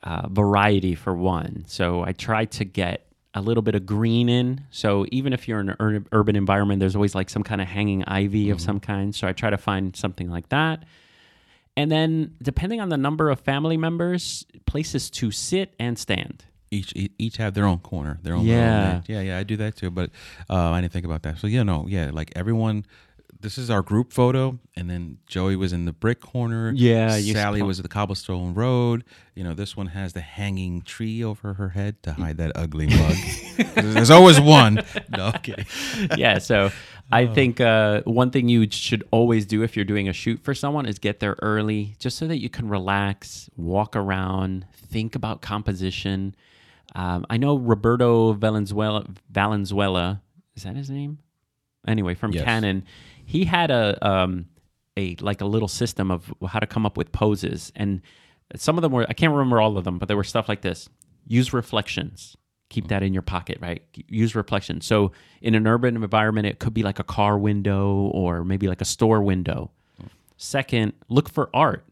uh, 0.03 0.27
variety 0.29 0.95
for 0.95 1.13
one. 1.13 1.63
So 1.67 2.03
I 2.03 2.13
try 2.13 2.45
to 2.45 2.63
get 2.65 3.05
a 3.33 3.41
little 3.41 3.61
bit 3.61 3.75
of 3.75 3.85
green 3.85 4.27
in. 4.29 4.63
So 4.71 5.05
even 5.11 5.33
if 5.33 5.47
you're 5.47 5.59
in 5.59 5.69
an 5.69 5.75
ur- 5.79 6.05
urban 6.13 6.35
environment, 6.35 6.79
there's 6.79 6.95
always 6.95 7.15
like 7.15 7.29
some 7.29 7.43
kind 7.43 7.61
of 7.61 7.67
hanging 7.67 8.03
ivy 8.05 8.49
of 8.49 8.59
some 8.61 8.79
kind. 8.79 9.13
So 9.13 9.27
I 9.27 9.33
try 9.33 9.49
to 9.49 9.57
find 9.57 9.95
something 9.95 10.29
like 10.29 10.49
that. 10.49 10.83
And 11.79 11.89
then, 11.89 12.35
depending 12.43 12.81
on 12.81 12.89
the 12.89 12.97
number 12.97 13.29
of 13.29 13.39
family 13.39 13.77
members, 13.77 14.45
places 14.65 15.09
to 15.11 15.31
sit 15.31 15.75
and 15.79 15.97
stand. 15.97 16.43
each 16.71 16.93
each 17.17 17.37
have 17.37 17.53
their 17.53 17.65
own 17.65 17.79
corner, 17.79 18.19
their 18.21 18.35
own. 18.35 18.45
Yeah. 18.45 19.01
yeah, 19.07 19.21
yeah. 19.21 19.37
I 19.37 19.43
do 19.43 19.55
that 19.57 19.77
too, 19.77 19.89
but 19.89 20.09
uh, 20.49 20.71
I 20.71 20.81
didn't 20.81 20.91
think 20.93 21.05
about 21.05 21.23
that. 21.23 21.37
So 21.39 21.47
yeah, 21.47 21.63
no, 21.63 21.87
yeah, 21.87 22.11
like 22.11 22.33
everyone. 22.35 22.85
This 23.41 23.57
is 23.57 23.69
our 23.69 23.81
group 23.81 24.11
photo, 24.11 24.59
and 24.75 24.89
then 24.89 25.19
Joey 25.25 25.55
was 25.55 25.71
in 25.71 25.85
the 25.85 25.93
brick 25.93 26.19
corner. 26.19 26.73
Yeah, 26.75 27.17
Sally 27.19 27.61
was 27.61 27.79
at 27.79 27.83
the 27.83 27.89
cobblestone 27.89 28.53
road. 28.53 29.05
You 29.33 29.45
know, 29.45 29.53
this 29.53 29.77
one 29.77 29.87
has 29.87 30.11
the 30.11 30.19
hanging 30.19 30.81
tree 30.81 31.23
over 31.23 31.53
her 31.53 31.69
head 31.69 32.03
to 32.03 32.11
hide 32.11 32.35
that 32.37 32.51
ugly 32.55 32.87
mug. 32.87 33.15
There's 33.75 34.11
always 34.11 34.41
one. 34.41 34.83
No, 35.11 35.31
I'm 35.33 35.65
yeah. 36.17 36.37
So 36.39 36.69
I 37.11 37.27
think 37.27 37.61
uh, 37.61 38.01
one 38.03 38.29
thing 38.29 38.49
you 38.49 38.69
should 38.69 39.03
always 39.11 39.45
do 39.45 39.63
if 39.63 39.75
you're 39.75 39.85
doing 39.85 40.09
a 40.09 40.13
shoot 40.13 40.41
for 40.43 40.53
someone 40.53 40.85
is 40.85 40.99
get 40.99 41.21
there 41.21 41.37
early, 41.41 41.95
just 41.97 42.17
so 42.17 42.27
that 42.27 42.39
you 42.39 42.49
can 42.49 42.67
relax, 42.67 43.49
walk 43.55 43.95
around, 43.95 44.65
think 44.73 45.15
about 45.15 45.41
composition. 45.41 46.35
Um, 46.93 47.25
I 47.29 47.37
know 47.37 47.57
Roberto 47.57 48.33
Valenzuela. 48.33 49.05
Valenzuela 49.31 50.21
is 50.55 50.63
that 50.63 50.75
his 50.75 50.89
name? 50.89 51.19
Anyway, 51.87 52.13
from 52.13 52.31
Yes. 52.33 52.43
Canon, 52.43 52.83
he 53.29 53.45
had 53.45 53.69
a 53.69 53.95
um, 54.05 54.47
a 54.97 55.15
like 55.21 55.39
a 55.39 55.45
little 55.45 55.67
system 55.67 56.09
of 56.09 56.33
how 56.47 56.57
to 56.57 56.65
come 56.65 56.83
up 56.83 56.97
with 56.97 57.11
poses, 57.11 57.71
and 57.75 58.01
some 58.55 58.75
of 58.75 58.81
them 58.81 58.91
were 58.91 59.05
I 59.07 59.13
can't 59.13 59.31
remember 59.31 59.61
all 59.61 59.77
of 59.77 59.83
them, 59.83 59.99
but 59.99 60.07
there 60.07 60.17
were 60.17 60.23
stuff 60.23 60.49
like 60.49 60.61
this: 60.61 60.89
use 61.27 61.53
reflections, 61.53 62.35
keep 62.69 62.87
that 62.87 63.03
in 63.03 63.13
your 63.13 63.21
pocket, 63.21 63.59
right? 63.61 63.83
Use 64.07 64.33
reflections. 64.33 64.87
So 64.87 65.11
in 65.43 65.53
an 65.53 65.67
urban 65.67 65.95
environment, 65.95 66.47
it 66.47 66.57
could 66.57 66.73
be 66.73 66.81
like 66.81 66.97
a 66.97 67.03
car 67.03 67.37
window 67.37 68.09
or 68.15 68.43
maybe 68.43 68.67
like 68.67 68.81
a 68.81 68.85
store 68.85 69.21
window. 69.21 69.69
Second, 70.37 70.93
look 71.07 71.29
for 71.29 71.51
art. 71.53 71.85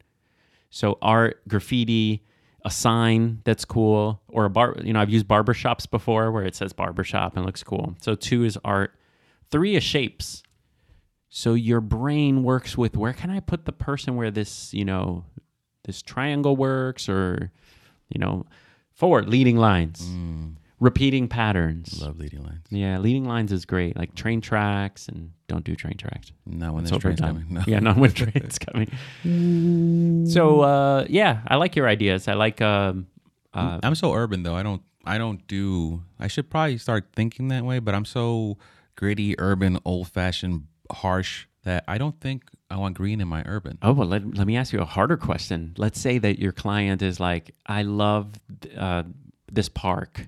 So 0.71 0.97
art, 1.03 1.47
graffiti, 1.47 2.25
a 2.65 2.71
sign 2.71 3.41
that's 3.43 3.63
cool, 3.63 4.21
or 4.27 4.45
a 4.45 4.49
bar. 4.49 4.75
You 4.83 4.93
know, 4.93 5.01
I've 5.01 5.11
used 5.11 5.27
barbershops 5.27 5.87
before 5.87 6.31
where 6.31 6.45
it 6.45 6.55
says 6.55 6.73
barbershop 6.73 7.37
and 7.37 7.45
looks 7.45 7.61
cool. 7.61 7.95
So 8.01 8.15
two 8.15 8.43
is 8.43 8.57
art. 8.65 8.95
Three 9.51 9.75
is 9.75 9.83
shapes. 9.83 10.41
So 11.29 11.53
your 11.55 11.81
brain 11.81 12.43
works 12.43 12.77
with 12.77 12.95
where 12.95 13.13
can 13.13 13.29
I 13.29 13.39
put 13.41 13.65
the 13.65 13.71
person 13.73 14.15
where 14.15 14.31
this, 14.31 14.73
you 14.73 14.85
know, 14.85 15.25
this 15.83 16.01
triangle 16.01 16.55
works, 16.55 17.09
or 17.09 17.51
you 18.09 18.19
know, 18.19 18.45
four 18.93 19.23
leading 19.23 19.57
lines, 19.57 20.07
repeating 20.79 21.27
patterns. 21.27 22.01
Love 22.01 22.17
leading 22.17 22.43
lines. 22.43 22.65
Yeah, 22.69 22.97
leading 22.99 23.25
lines 23.25 23.51
is 23.51 23.65
great. 23.65 23.97
Like 23.97 24.15
train 24.15 24.41
tracks, 24.41 25.07
and 25.07 25.31
don't 25.47 25.63
do 25.63 25.75
train 25.75 25.97
tracks. 25.97 26.31
Not 26.45 26.73
when 26.73 26.83
It's 26.83 26.91
there's 26.91 27.01
trains 27.01 27.19
coming. 27.21 27.45
No. 27.49 27.63
Yeah, 27.67 27.79
not 27.79 27.97
when 27.97 28.11
trains 28.23 28.57
coming. 28.59 28.89
So 30.27 30.61
uh, 30.61 31.05
yeah, 31.09 31.41
I 31.47 31.55
like 31.55 31.75
your 31.75 31.87
ideas. 31.87 32.27
I 32.27 32.33
like. 32.33 32.61
Um, 32.61 33.07
uh, 33.53 33.79
I'm 33.83 33.95
so 33.95 34.13
urban 34.13 34.43
though. 34.43 34.55
I 34.55 34.63
don't. 34.63 34.81
I 35.05 35.17
don't 35.17 35.45
do. 35.47 36.03
I 36.19 36.27
should 36.27 36.49
probably 36.49 36.77
start 36.77 37.09
thinking 37.15 37.47
that 37.49 37.63
way. 37.63 37.79
But 37.79 37.95
I'm 37.95 38.05
so 38.05 38.57
gritty, 38.95 39.39
urban, 39.39 39.79
old 39.85 40.09
fashioned, 40.09 40.67
harsh 40.91 41.45
that 41.63 41.83
I 41.87 41.97
don't 41.97 42.19
think 42.21 42.43
I 42.69 42.77
want 42.77 42.95
green 42.97 43.21
in 43.21 43.27
my 43.27 43.43
urban. 43.45 43.77
oh 43.81 43.93
well, 43.93 44.07
let, 44.07 44.35
let 44.35 44.47
me 44.47 44.55
ask 44.57 44.73
you 44.73 44.79
a 44.79 44.85
harder 44.85 45.17
question. 45.17 45.73
Let's 45.77 45.99
say 45.99 46.17
that 46.17 46.39
your 46.39 46.51
client 46.51 47.01
is 47.01 47.19
like, 47.19 47.53
I 47.65 47.81
love 47.83 48.29
uh, 48.77 49.03
this 49.51 49.69
park. 49.69 50.27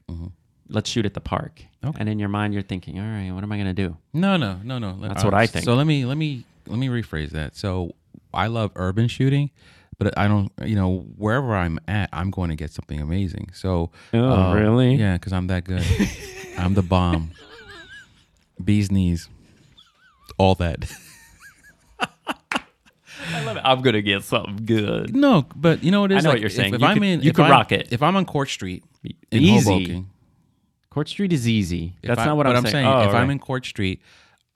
Let's 0.70 0.90
shoot 0.90 1.06
at 1.06 1.14
the 1.16 1.22
park. 1.22 1.62
Okay. 1.84 1.98
And 2.00 2.08
in 2.10 2.20
your 2.20 2.30
mind, 2.30 2.54
you're 2.54 2.62
thinking, 2.64 3.00
all 3.00 3.06
right, 3.06 3.32
what 3.32 3.44
am 3.44 3.52
I 3.52 3.56
going 3.58 3.74
to 3.74 3.74
do? 3.74 3.98
No, 4.14 4.38
no, 4.38 4.60
no, 4.64 4.78
no. 4.80 4.98
That's 5.02 5.24
what 5.24 5.34
I 5.34 5.48
think. 5.48 5.66
So 5.66 5.74
let 5.76 5.88
me 5.88 6.06
let 6.06 6.18
me 6.18 6.44
let 6.68 6.78
me 6.78 6.88
rephrase 6.90 7.32
that. 7.32 7.56
So 7.56 7.96
I 8.34 8.48
love 8.48 8.72
urban 8.76 9.08
shooting, 9.08 9.50
but 9.98 10.16
I 10.18 10.28
don't. 10.28 10.52
You 10.64 10.76
know, 10.76 11.00
wherever 11.18 11.56
I'm 11.56 11.80
at, 11.88 12.10
I'm 12.14 12.30
going 12.32 12.50
to 12.50 12.56
get 12.56 12.72
something 12.72 13.02
amazing. 13.02 13.50
So 13.54 13.92
Oh, 14.14 14.30
uh, 14.32 14.54
really? 14.54 14.96
Yeah, 14.96 15.14
because 15.14 15.34
I'm 15.34 15.48
that 15.48 15.64
good. 15.64 15.84
I'm 16.58 16.74
the 16.76 16.84
bomb. 16.84 17.32
Bees 18.64 18.92
knees. 18.92 19.30
All 20.38 20.56
that. 20.56 20.92
I 23.32 23.44
love 23.46 23.58
it. 23.58 23.62
I'm 23.66 23.82
going 23.82 23.94
to 23.96 24.02
get 24.02 24.24
something 24.24 24.66
good. 24.66 25.16
No, 25.16 25.46
but 25.56 25.84
you 25.84 25.92
know 25.92 26.02
what 26.02 26.12
it 26.12 26.16
I 26.16 26.18
is. 26.20 26.24
know 26.24 26.30
like, 26.30 26.36
what 26.36 26.42
you're 26.42 26.50
saying. 26.50 26.74
If, 26.76 26.82
You 26.82 26.88
I'm 26.88 26.94
could- 26.96 27.04
in, 27.04 27.22
you 27.22 27.30
if 27.30 27.36
could 27.36 27.44
I'm- 27.44 27.52
rock 27.52 27.72
it. 27.72 27.90
If 27.92 28.02
I'm 28.02 28.16
on 28.16 28.26
Court 28.26 28.50
Street 28.50 28.84
in 29.04 29.44
Easy. 29.44 29.72
Hoboken, 29.72 30.10
Court 30.90 31.10
Street 31.10 31.34
is 31.34 31.48
easy. 31.48 31.96
if 32.02 32.08
That's 32.08 32.22
I- 32.22 32.26
not 32.26 32.38
what 32.38 32.46
but 32.46 32.56
I'm, 32.56 32.66
saying. 32.66 32.88
Oh, 32.88 33.02
if 33.10 33.14
I'm 33.14 33.30
in 33.30 33.40
Court 33.40 33.66
Street, 33.66 34.02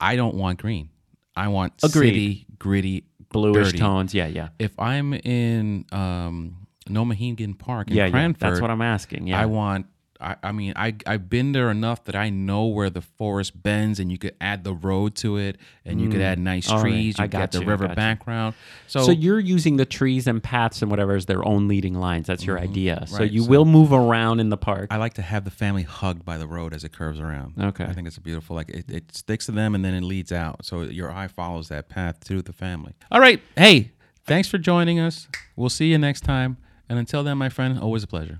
I 0.00 0.16
don't 0.16 0.34
want 0.34 0.58
green. 0.60 0.88
I 1.36 1.48
want 1.48 1.74
Agreed. 1.82 2.08
city, 2.08 2.46
gritty, 2.58 3.04
bluish 3.30 3.68
dirty. 3.68 3.78
tones, 3.78 4.14
yeah, 4.14 4.26
yeah. 4.26 4.48
If 4.58 4.78
I'm 4.78 5.12
in 5.14 5.84
um, 5.92 6.66
Nomahegan 6.88 7.58
Park 7.58 7.88
in 7.90 7.96
Yeah, 7.96 8.06
yeah. 8.06 8.10
Cranford, 8.12 8.40
That's 8.40 8.60
what 8.60 8.70
I'm 8.70 8.82
asking. 8.82 9.26
Yeah. 9.26 9.40
I 9.40 9.46
want. 9.46 9.86
I, 10.24 10.36
I 10.42 10.52
mean, 10.52 10.72
I 10.74 10.94
I've 11.06 11.28
been 11.28 11.52
there 11.52 11.70
enough 11.70 12.04
that 12.04 12.16
I 12.16 12.30
know 12.30 12.66
where 12.66 12.88
the 12.90 13.00
forest 13.02 13.62
bends, 13.62 14.00
and 14.00 14.10
you 14.10 14.18
could 14.18 14.34
add 14.40 14.64
the 14.64 14.72
road 14.72 15.14
to 15.16 15.36
it, 15.36 15.58
and 15.84 16.00
you 16.00 16.08
could 16.08 16.20
add 16.22 16.38
nice 16.38 16.66
Mm. 16.68 16.70
All 16.72 16.76
right. 16.82 16.90
trees. 16.90 17.14
I 17.18 17.24
You 17.24 17.28
got 17.28 17.38
got 17.38 17.52
the 17.52 17.60
you, 17.60 17.66
river 17.66 17.84
got 17.84 17.90
you. 17.90 17.96
background. 17.96 18.54
So, 18.86 19.02
So 19.04 19.10
you're 19.12 19.38
using 19.38 19.76
the 19.76 19.84
trees 19.84 20.26
and 20.26 20.42
paths 20.42 20.80
and 20.82 20.90
whatever 20.90 21.14
as 21.14 21.26
their 21.26 21.46
own 21.46 21.68
leading 21.68 21.94
lines. 21.94 22.26
That's 22.26 22.44
your 22.46 22.58
idea. 22.58 23.04
So 23.06 23.14
Mm-hmm. 23.14 23.22
Right, 23.22 23.30
you 23.32 23.42
so- 23.42 23.50
will 23.50 23.64
move 23.66 23.92
around 23.92 24.40
in 24.40 24.48
the 24.48 24.56
park. 24.56 24.88
I 24.90 24.96
like 24.96 25.14
to 25.14 25.22
have 25.22 25.44
the 25.44 25.50
family 25.50 25.82
hugged 25.82 26.24
by 26.24 26.38
the 26.38 26.46
road 26.46 26.72
as 26.72 26.84
it 26.84 26.92
curves 26.92 27.20
around. 27.20 27.54
Okay. 27.60 27.84
I 27.84 27.92
think 27.92 28.06
it's 28.06 28.18
beautiful. 28.18 28.56
Like 28.56 28.70
it, 28.70 28.90
it 28.90 29.14
sticks 29.14 29.46
to 29.46 29.52
them 29.52 29.74
and 29.74 29.84
then 29.84 29.92
it 29.94 30.02
leads 30.02 30.32
out. 30.32 30.64
So 30.64 30.82
your 30.82 31.10
eye 31.12 31.28
follows 31.28 31.68
that 31.68 31.88
path 31.88 32.20
to 32.28 32.40
the 32.40 32.52
family. 32.54 32.94
All 33.12 33.20
right. 33.20 33.40
Hey, 33.56 33.90
thanks 34.26 34.48
for 34.48 34.56
joining 34.58 34.98
us. 34.98 35.28
We'll 35.54 35.68
see 35.68 35.90
you 35.90 35.98
next 35.98 36.22
time. 36.22 36.56
And 36.88 36.98
until 36.98 37.22
then, 37.24 37.38
my 37.38 37.48
friend, 37.48 37.78
always 37.78 38.02
a 38.02 38.06
pleasure. 38.06 38.38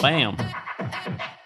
Bam. 0.00 0.36
Thank 0.90 1.20
you. 1.20 1.39